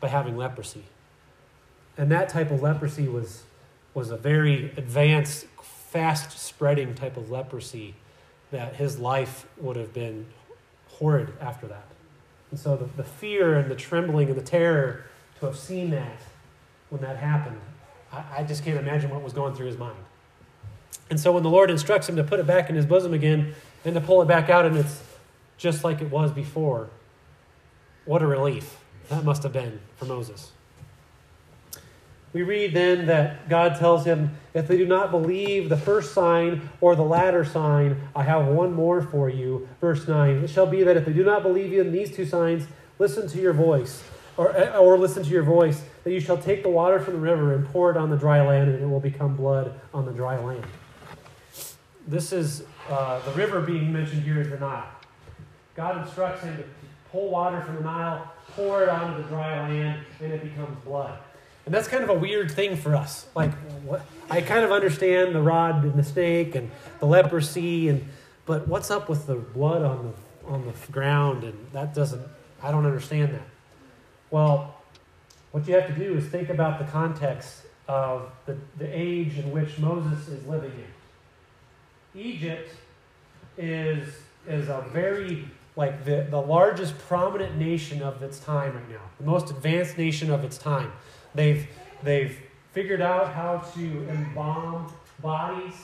[0.00, 0.84] by having leprosy.
[1.96, 3.44] And that type of leprosy was,
[3.92, 7.94] was a very advanced fast spreading type of leprosy
[8.50, 10.26] that his life would have been
[10.88, 11.86] horrid after that.
[12.50, 15.04] And so the, the fear and the trembling and the terror
[15.38, 16.18] to have seen that
[16.90, 17.60] when that happened,
[18.36, 19.96] I, just can't imagine what was going through his mind.
[21.10, 23.54] And so when the Lord instructs him to put it back in his bosom again
[23.84, 25.02] and to pull it back out and it's
[25.58, 26.90] just like it was before,
[28.04, 30.52] what a relief that must have been for Moses
[32.34, 36.68] we read then that God tells him, If they do not believe the first sign
[36.80, 39.68] or the latter sign, I have one more for you.
[39.80, 42.26] Verse 9 It shall be that if they do not believe you in these two
[42.26, 42.66] signs,
[42.98, 44.02] listen to your voice,
[44.36, 47.54] or, or listen to your voice, that you shall take the water from the river
[47.54, 50.38] and pour it on the dry land, and it will become blood on the dry
[50.38, 50.64] land.
[52.06, 54.86] This is uh, the river being mentioned here is the Nile.
[55.74, 56.64] God instructs him to
[57.10, 61.18] pull water from the Nile, pour it onto the dry land, and it becomes blood.
[61.66, 63.26] And that's kind of a weird thing for us.
[63.34, 63.52] Like,
[63.84, 66.70] what, I kind of understand the rod and the snake and
[67.00, 68.06] the leprosy, and
[68.44, 71.42] but what's up with the blood on the on the ground?
[71.42, 72.22] And that doesn't.
[72.62, 73.53] I don't understand that.
[74.34, 74.74] Well,
[75.52, 79.52] what you have to do is think about the context of the, the age in
[79.52, 82.20] which Moses is living in.
[82.20, 82.68] Egypt
[83.56, 84.12] is
[84.48, 89.24] is a very like the, the largest prominent nation of its time right now, the
[89.24, 90.90] most advanced nation of its time.
[91.36, 91.68] They've,
[92.02, 92.36] they've
[92.72, 94.92] figured out how to embalm
[95.22, 95.74] bodies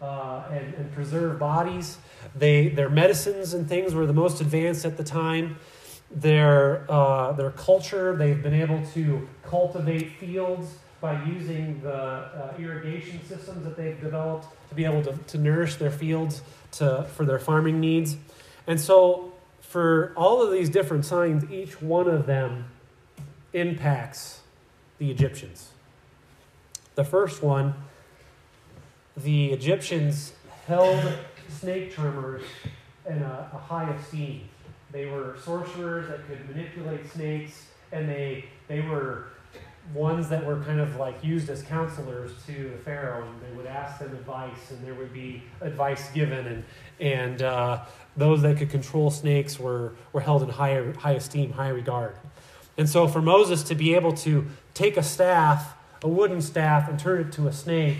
[0.00, 1.98] uh, and, and preserve bodies.
[2.34, 5.58] They, their medicines and things were the most advanced at the time.
[6.10, 13.20] Their, uh, their culture, they've been able to cultivate fields by using the uh, irrigation
[13.26, 16.42] systems that they've developed to be able to, to nourish their fields
[16.72, 18.16] to, for their farming needs.
[18.66, 22.64] And so, for all of these different signs, each one of them
[23.52, 24.40] impacts
[24.98, 25.70] the Egyptians.
[26.94, 27.74] The first one,
[29.16, 30.32] the Egyptians
[30.66, 31.00] held
[31.48, 32.42] snake charmers
[33.08, 34.48] in a, a high esteem.
[34.90, 39.28] They were sorcerers that could manipulate snakes, and they they were
[39.94, 43.66] ones that were kind of like used as counselors to the pharaoh, and they would
[43.66, 46.64] ask them advice, and there would be advice given, and
[47.00, 47.84] and uh,
[48.16, 52.16] those that could control snakes were were held in high high esteem, high regard.
[52.76, 56.98] And so for Moses to be able to take a staff, a wooden staff, and
[56.98, 57.98] turn it to a snake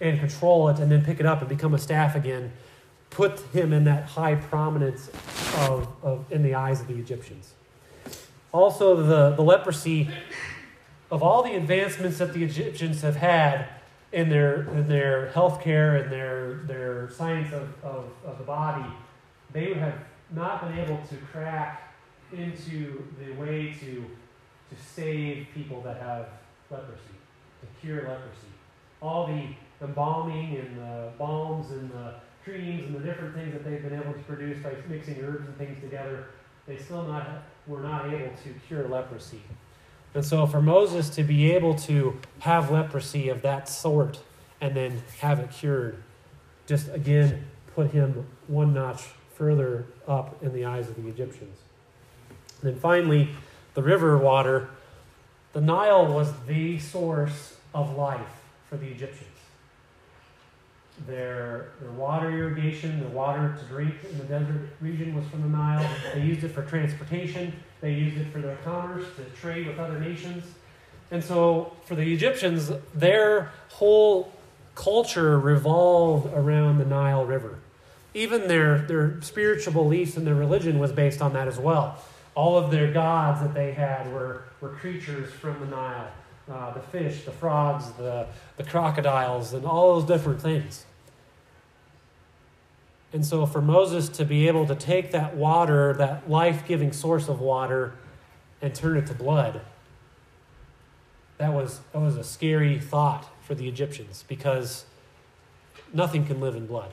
[0.00, 2.52] and control it and then pick it up and become a staff again,
[3.10, 5.08] put him in that high prominence
[5.56, 7.52] of, of in the eyes of the Egyptians.
[8.52, 10.08] Also, the, the leprosy
[11.10, 13.68] of all the advancements that the Egyptians have had
[14.12, 18.88] in their, in their health care and their, their science of, of, of the body,
[19.52, 19.94] they have
[20.34, 21.94] not been able to crack
[22.32, 24.04] into the way to,
[24.70, 26.26] to save people that have
[26.70, 27.00] leprosy,
[27.60, 28.52] to cure leprosy.
[29.00, 33.82] All the embalming and the balms and the creams and the different things that they've
[33.82, 36.26] been able to produce by mixing herbs and things together,
[36.66, 39.42] they still not were not able to cure leprosy.
[40.14, 44.20] And so for Moses to be able to have leprosy of that sort
[44.60, 46.02] and then have it cured,
[46.66, 49.02] just again put him one notch
[49.34, 51.58] further up in the eyes of the Egyptians.
[52.60, 53.28] And then finally,
[53.74, 54.68] the river water.
[55.52, 59.37] The Nile was the source of life for the Egyptians.
[61.06, 65.48] Their, their water irrigation, the water to drink in the desert region was from the
[65.48, 65.88] Nile.
[66.14, 69.98] They used it for transportation, they used it for their commerce, to trade with other
[69.98, 70.44] nations.
[71.10, 74.32] And so, for the Egyptians, their whole
[74.74, 77.58] culture revolved around the Nile River.
[78.12, 81.98] Even their, their spiritual beliefs and their religion was based on that as well
[82.34, 86.06] all of their gods that they had were, were creatures from the Nile
[86.50, 90.84] uh, the fish, the frogs, the, the crocodiles, and all those different things.
[93.12, 97.28] And so, for Moses to be able to take that water, that life giving source
[97.28, 97.94] of water,
[98.60, 99.60] and turn it to blood,
[101.38, 104.84] that was, that was a scary thought for the Egyptians because
[105.92, 106.92] nothing can live in blood.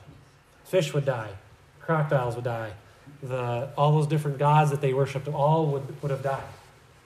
[0.64, 1.30] Fish would die,
[1.80, 2.72] crocodiles would die,
[3.22, 6.42] the, all those different gods that they worshipped all would, would have died.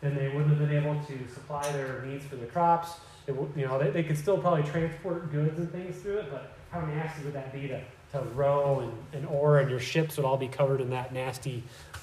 [0.02, 2.92] And they wouldn't have been able to supply their needs for the crops.
[3.26, 6.56] It, you know, they, they could still probably transport goods and things through it, but
[6.70, 7.80] how nasty would that be to,
[8.12, 11.62] to row and, and oar, and your ships would all be covered in that nasty,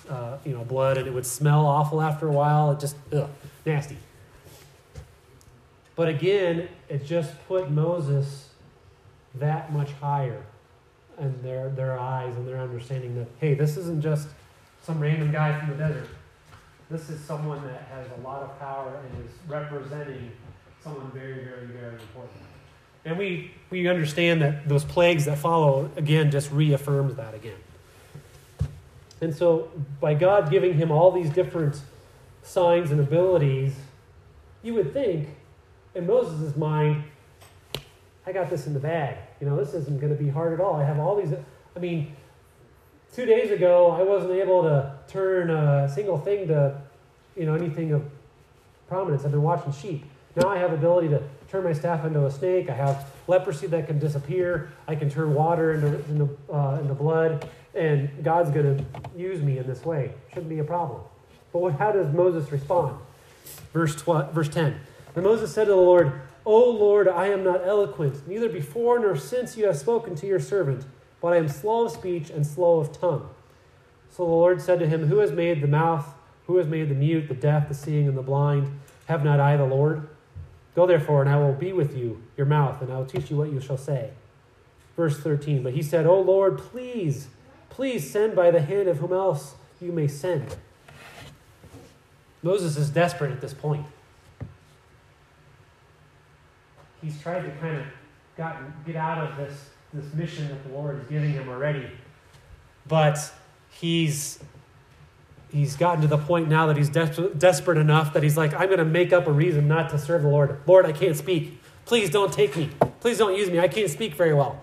[0.09, 2.71] uh, you know, blood, and it would smell awful after a while.
[2.71, 3.29] It just, ugh,
[3.65, 3.97] nasty.
[5.95, 8.49] But again, it just put Moses
[9.35, 10.43] that much higher
[11.19, 14.27] in their, their eyes and their understanding that, hey, this isn't just
[14.83, 16.07] some random guy from the desert.
[16.89, 20.31] This is someone that has a lot of power and is representing
[20.81, 22.46] someone very, very, very important.
[23.07, 27.55] And we, we understand that those plagues that follow, again, just reaffirms that again.
[29.21, 31.81] And so, by God giving him all these different
[32.43, 33.73] signs and abilities,
[34.61, 35.29] you would think,
[35.95, 37.05] in Moses' mind,
[38.25, 39.15] I got this in the bag.
[39.39, 40.75] You know, this isn't going to be hard at all.
[40.75, 41.33] I have all these.
[41.77, 42.13] I mean,
[43.13, 46.81] two days ago, I wasn't able to turn a single thing to,
[47.37, 48.03] you know, anything of
[48.89, 49.23] prominence.
[49.23, 50.03] I've been watching sheep.
[50.35, 52.69] Now I have ability to turn my staff into a snake.
[52.69, 54.71] I have leprosy that can disappear.
[54.87, 57.49] I can turn water into, into, uh, into blood.
[57.73, 58.85] And God's going to
[59.15, 60.11] use me in this way.
[60.29, 61.01] Shouldn't be a problem.
[61.53, 62.97] But what, how does Moses respond?
[63.73, 64.79] Verse, 12, verse 10.
[65.13, 69.17] Then Moses said to the Lord, O Lord, I am not eloquent, neither before nor
[69.17, 70.85] since you have spoken to your servant,
[71.21, 73.29] but I am slow of speech and slow of tongue.
[74.09, 76.07] So the Lord said to him, Who has made the mouth?
[76.47, 78.79] Who has made the mute, the deaf, the seeing, and the blind?
[79.07, 80.07] Have not I the Lord?
[80.77, 83.35] Go therefore, and I will be with you, your mouth, and I will teach you
[83.35, 84.11] what you shall say.
[84.95, 87.29] Verse 13 But he said, O Lord, please,
[87.71, 90.55] please send by the hand of whom else you may send.
[92.43, 93.87] Moses is desperate at this point.
[97.01, 97.85] he's tried to kind of
[98.35, 101.89] gotten, get out of this, this mission that the Lord is giving him already.
[102.87, 103.17] But
[103.71, 104.39] he's
[105.57, 108.67] he's gotten to the point now that he's des- desperate enough that he's like, I'm
[108.67, 110.59] going to make up a reason not to serve the Lord.
[110.67, 111.59] Lord, I can't speak.
[111.85, 112.69] Please don't take me.
[112.99, 113.59] Please don't use me.
[113.59, 114.61] I can't speak very well.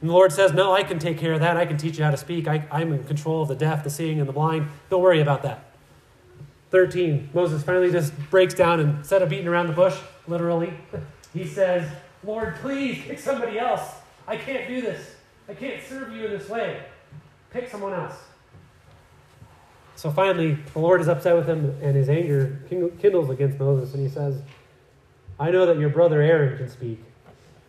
[0.00, 1.56] And the Lord says, No, I can take care of that.
[1.56, 2.46] I can teach you how to speak.
[2.46, 4.68] I, I'm in control of the deaf, the seeing, and the blind.
[4.90, 5.70] Don't worry about that.
[6.70, 9.96] 13, Moses finally just breaks down and instead of beating around the bush,
[10.26, 10.74] literally,
[11.32, 11.88] he says,
[12.24, 13.94] Lord, please pick somebody else.
[14.26, 15.14] I can't do this.
[15.48, 16.82] I can't serve you in this way.
[17.50, 18.16] Pick someone else.
[19.96, 24.02] So finally, the Lord is upset with him, and his anger kindles against Moses, and
[24.02, 24.42] he says,
[25.38, 27.02] I know that your brother Aaron can speak.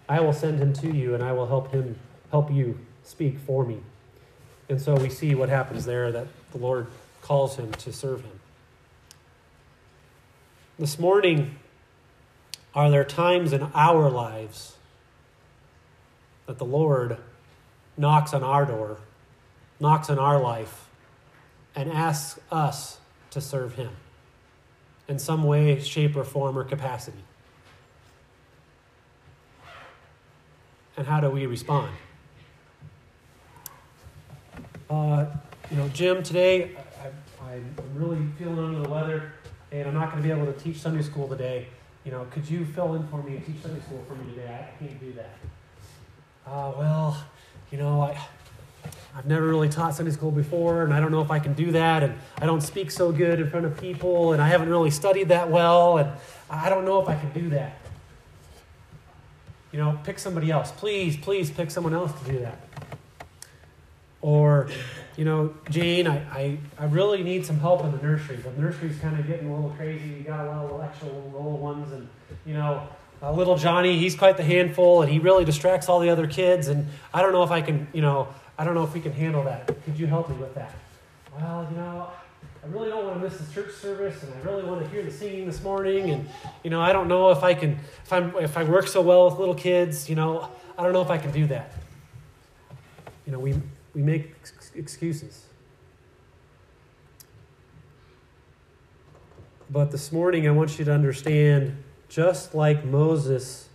[0.10, 1.98] I will send him to you, and I will help him
[2.32, 3.80] help you speak for me.
[4.70, 6.88] And so we see what happens there that the Lord
[7.22, 8.40] calls him to serve him.
[10.78, 11.56] This morning,
[12.74, 14.76] are there times in our lives
[16.48, 17.18] that the Lord
[17.98, 18.98] knocks on our door,
[19.80, 20.85] knocks on our life,
[21.76, 23.00] and asks us
[23.32, 23.92] to serve Him
[25.08, 27.24] in some way, shape, or form or capacity?
[30.98, 31.92] And how do we respond?
[34.90, 35.26] Uh,
[35.70, 36.72] you know, Jim, today
[37.42, 39.34] I, am really feeling under the weather,
[39.72, 41.68] and I'm not going to be able to teach Sunday school today
[42.06, 44.48] you know, could you fill in for me and teach Sunday school for me today?
[44.48, 45.38] I can't do that.
[46.46, 47.26] Uh, well,
[47.72, 48.16] you know, I,
[49.16, 51.72] I've never really taught Sunday school before, and I don't know if I can do
[51.72, 54.92] that, and I don't speak so good in front of people, and I haven't really
[54.92, 56.12] studied that well, and
[56.50, 57.78] I don't know if I can do that.
[59.72, 60.72] You know, pick somebody else.
[60.72, 62.60] Please, please pick someone else to do that.
[64.22, 64.70] Or,
[65.18, 68.38] you know, Jane, I, I, I really need some help in the nursery.
[68.38, 70.08] The nursery's kind of getting a little crazy.
[70.08, 72.08] You got a lot of extra little ones, and,
[72.46, 72.88] you know,
[73.22, 76.68] uh, little Johnny, he's quite the handful, and he really distracts all the other kids.
[76.68, 78.28] And I don't know if I can, you know,
[78.58, 79.68] I don't know if we can handle that.
[79.84, 80.74] Could you help me with that?
[81.36, 82.10] Well, you know,
[82.64, 85.03] I really don't want to miss the church service, and I really want to hear
[85.03, 86.10] the singing this morning.
[86.10, 86.28] And
[86.64, 89.30] you know, I don't know if I can, if I'm, if I work so well
[89.30, 91.74] with little kids, you know, I don't know if I can do that.
[93.26, 93.56] You know, we
[93.93, 94.34] we make
[94.74, 95.45] excuses.
[99.70, 103.68] But this morning, I want you to understand just like Moses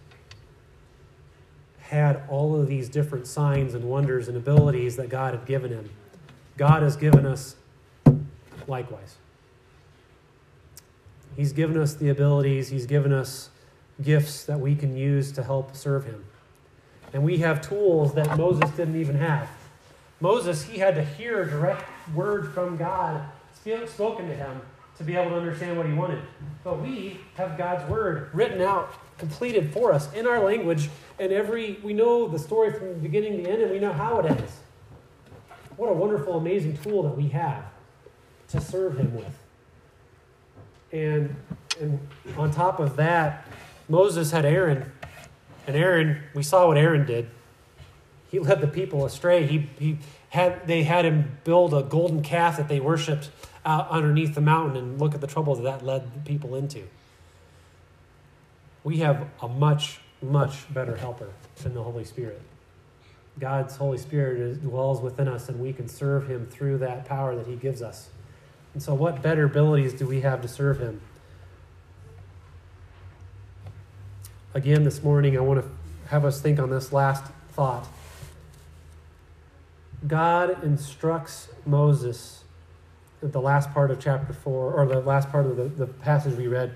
[1.90, 5.90] had all of these different signs and wonders and abilities that God had given him,
[6.56, 7.56] God has given us
[8.66, 9.16] likewise.
[11.36, 13.50] He's given us the abilities, He's given us
[14.02, 16.24] gifts that we can use to help serve Him.
[17.12, 19.48] And we have tools that Moses didn't even have.
[20.20, 21.84] Moses, he had to hear a direct
[22.14, 23.22] word from God
[23.86, 24.60] spoken to him
[24.96, 26.22] to be able to understand what he wanted.
[26.64, 30.88] But we have God's word written out completed for us in our language,
[31.20, 33.92] and every we know the story from the beginning to the end, and we know
[33.92, 34.60] how it ends.
[35.76, 37.64] What a wonderful, amazing tool that we have
[38.48, 39.38] to serve Him with.
[40.90, 41.36] And
[41.78, 42.00] and
[42.36, 43.46] on top of that,
[43.88, 44.90] Moses had Aaron,
[45.66, 47.30] and Aaron, we saw what Aaron did.
[48.30, 49.46] He led the people astray.
[49.46, 49.98] He, he
[50.30, 53.30] had they had him build a golden calf that they worshipped
[53.64, 56.84] out underneath the mountain, and look at the trouble that that led the people into.
[58.82, 61.30] We have a much, much better helper
[61.62, 62.40] than the Holy Spirit.
[63.38, 67.34] God's Holy Spirit is, dwells within us, and we can serve Him through that power
[67.36, 68.10] that He gives us.
[68.74, 71.00] And so, what better abilities do we have to serve Him?
[74.52, 75.70] Again, this morning, I want to
[76.08, 77.86] have us think on this last thought.
[80.06, 82.42] God instructs Moses
[83.22, 86.36] at the last part of chapter 4, or the last part of the, the passage
[86.36, 86.72] we read.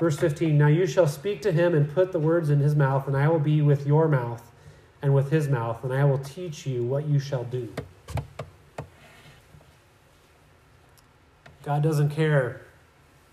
[0.00, 3.06] Verse 15 Now you shall speak to him and put the words in his mouth,
[3.06, 4.50] and I will be with your mouth
[5.02, 7.72] and with his mouth, and I will teach you what you shall do.
[11.62, 12.62] God doesn't care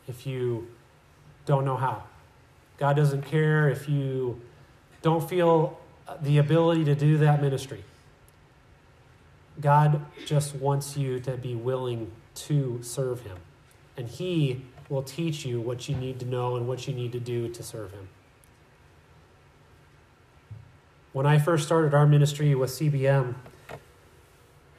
[0.09, 0.67] if you
[1.45, 2.03] don't know how.
[2.77, 4.41] God doesn't care if you
[5.01, 5.79] don't feel
[6.21, 7.85] the ability to do that ministry.
[9.61, 13.37] God just wants you to be willing to serve Him.
[13.95, 17.19] And He will teach you what you need to know and what you need to
[17.19, 18.07] do to serve Him.
[21.13, 23.35] When I first started our ministry with CBM,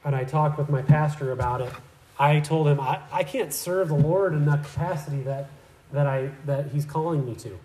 [0.03, 1.73] and I talked with my pastor about it,
[2.17, 5.49] I told him I, I can't serve the Lord in that capacity that,
[5.91, 7.57] that, I, that He's calling me to.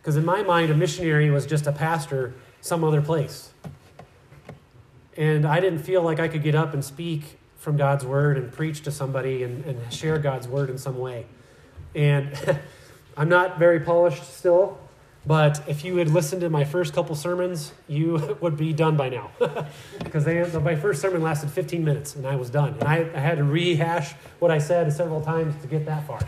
[0.00, 3.50] Because in my mind, a missionary was just a pastor some other place.
[5.16, 8.52] And I didn't feel like I could get up and speak from God's word and
[8.52, 11.26] preach to somebody and, and share God's word in some way.
[11.96, 12.60] And
[13.16, 14.78] I'm not very polished still,
[15.26, 19.08] but if you had listened to my first couple sermons, you would be done by
[19.08, 19.30] now.
[19.98, 22.74] because my first sermon lasted 15 minutes and I was done.
[22.74, 26.20] And I, I had to rehash what I said several times to get that far.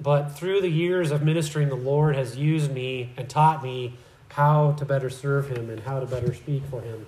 [0.00, 3.98] But through the years of ministering, the Lord has used me and taught me
[4.30, 7.04] how to better serve Him and how to better speak for Him.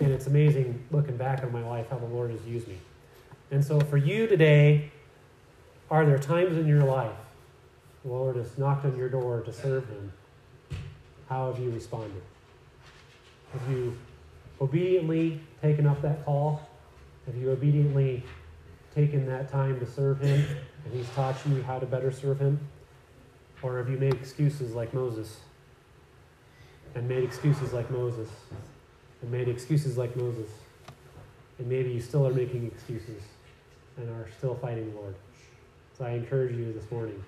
[0.00, 2.78] And it's amazing looking back on my life how the Lord has used me.
[3.50, 4.90] And so for you today,
[5.92, 7.12] are there times in your life
[8.02, 10.10] the Lord has knocked on your door to serve Him?
[11.28, 12.22] How have you responded?
[13.52, 13.94] Have you
[14.58, 16.66] obediently taken up that call?
[17.26, 18.24] Have you obediently
[18.94, 20.42] taken that time to serve Him
[20.86, 22.58] and He's taught you how to better serve Him?
[23.62, 25.40] Or have you made excuses like Moses?
[26.94, 28.30] And made excuses like Moses?
[29.20, 30.48] And made excuses like Moses?
[31.58, 33.22] And maybe you still are making excuses
[33.98, 35.14] and are still fighting the Lord.
[35.96, 37.22] So I encourage you this morning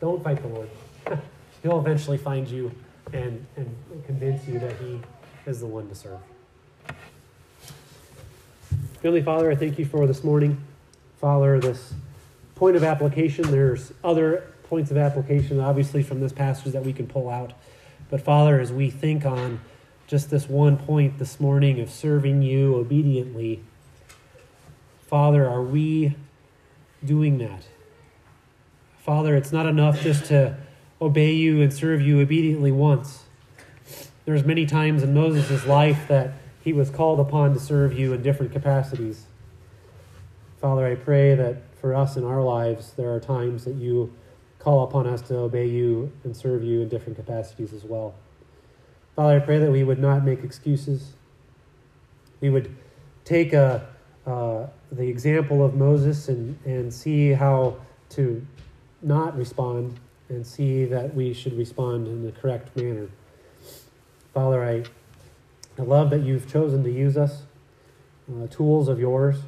[0.00, 0.68] don't fight the Lord.
[1.62, 2.70] He'll eventually find you
[3.12, 3.74] and, and
[4.04, 5.00] convince you that He
[5.46, 6.18] is the one to serve.
[8.96, 10.60] Heavenly Father, I thank you for this morning.
[11.20, 11.94] Father, this
[12.54, 13.50] point of application.
[13.50, 17.52] There's other points of application, obviously, from this passage that we can pull out.
[18.10, 19.60] But Father, as we think on
[20.06, 23.62] just this one point this morning of serving you obediently,
[25.06, 26.14] Father, are we
[27.04, 27.66] doing that?
[29.04, 30.56] Father, it's not enough just to
[30.98, 33.24] obey you and serve you obediently once.
[34.24, 36.32] There's many times in Moses' life that
[36.62, 39.26] he was called upon to serve you in different capacities.
[40.58, 44.10] Father, I pray that for us in our lives, there are times that you
[44.58, 48.14] call upon us to obey you and serve you in different capacities as well.
[49.16, 51.12] Father, I pray that we would not make excuses.
[52.40, 52.74] We would
[53.26, 53.86] take a,
[54.26, 57.76] uh, the example of Moses and, and see how
[58.10, 58.46] to
[59.04, 59.98] not respond
[60.28, 63.08] and see that we should respond in the correct manner.
[64.32, 64.84] Father, I,
[65.78, 67.42] I love that you've chosen to use us,
[68.30, 69.38] uh, tools of yours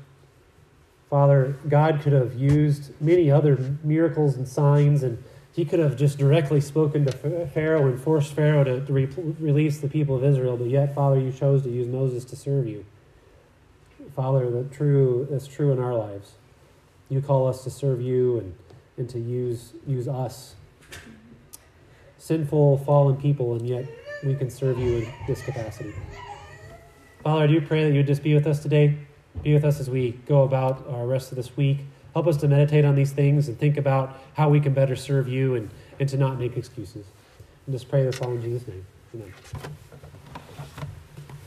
[1.09, 6.19] Father, God could have used many other miracles and signs, and he could have just
[6.19, 10.57] directly spoken to Pharaoh and forced Pharaoh to, to re- release the people of Israel,
[10.57, 12.85] but yet, Father, you chose to use Moses to serve you.
[14.15, 16.33] Father, that true that's true in our lives.
[17.09, 18.55] You call us to serve you and,
[18.97, 20.55] and to use use us.
[22.19, 23.85] Sinful, fallen people, and yet
[24.25, 25.95] we can serve you in this capacity.
[27.23, 28.97] Father, I do pray that you would just be with us today.
[29.43, 31.79] Be with us as we go about our rest of this week.
[32.15, 35.29] Help us to meditate on these things and think about how we can better serve
[35.29, 35.71] you and,
[36.01, 37.05] and to not make excuses.
[37.67, 38.87] And just pray this all in Jesus' name.
[39.15, 39.33] Amen.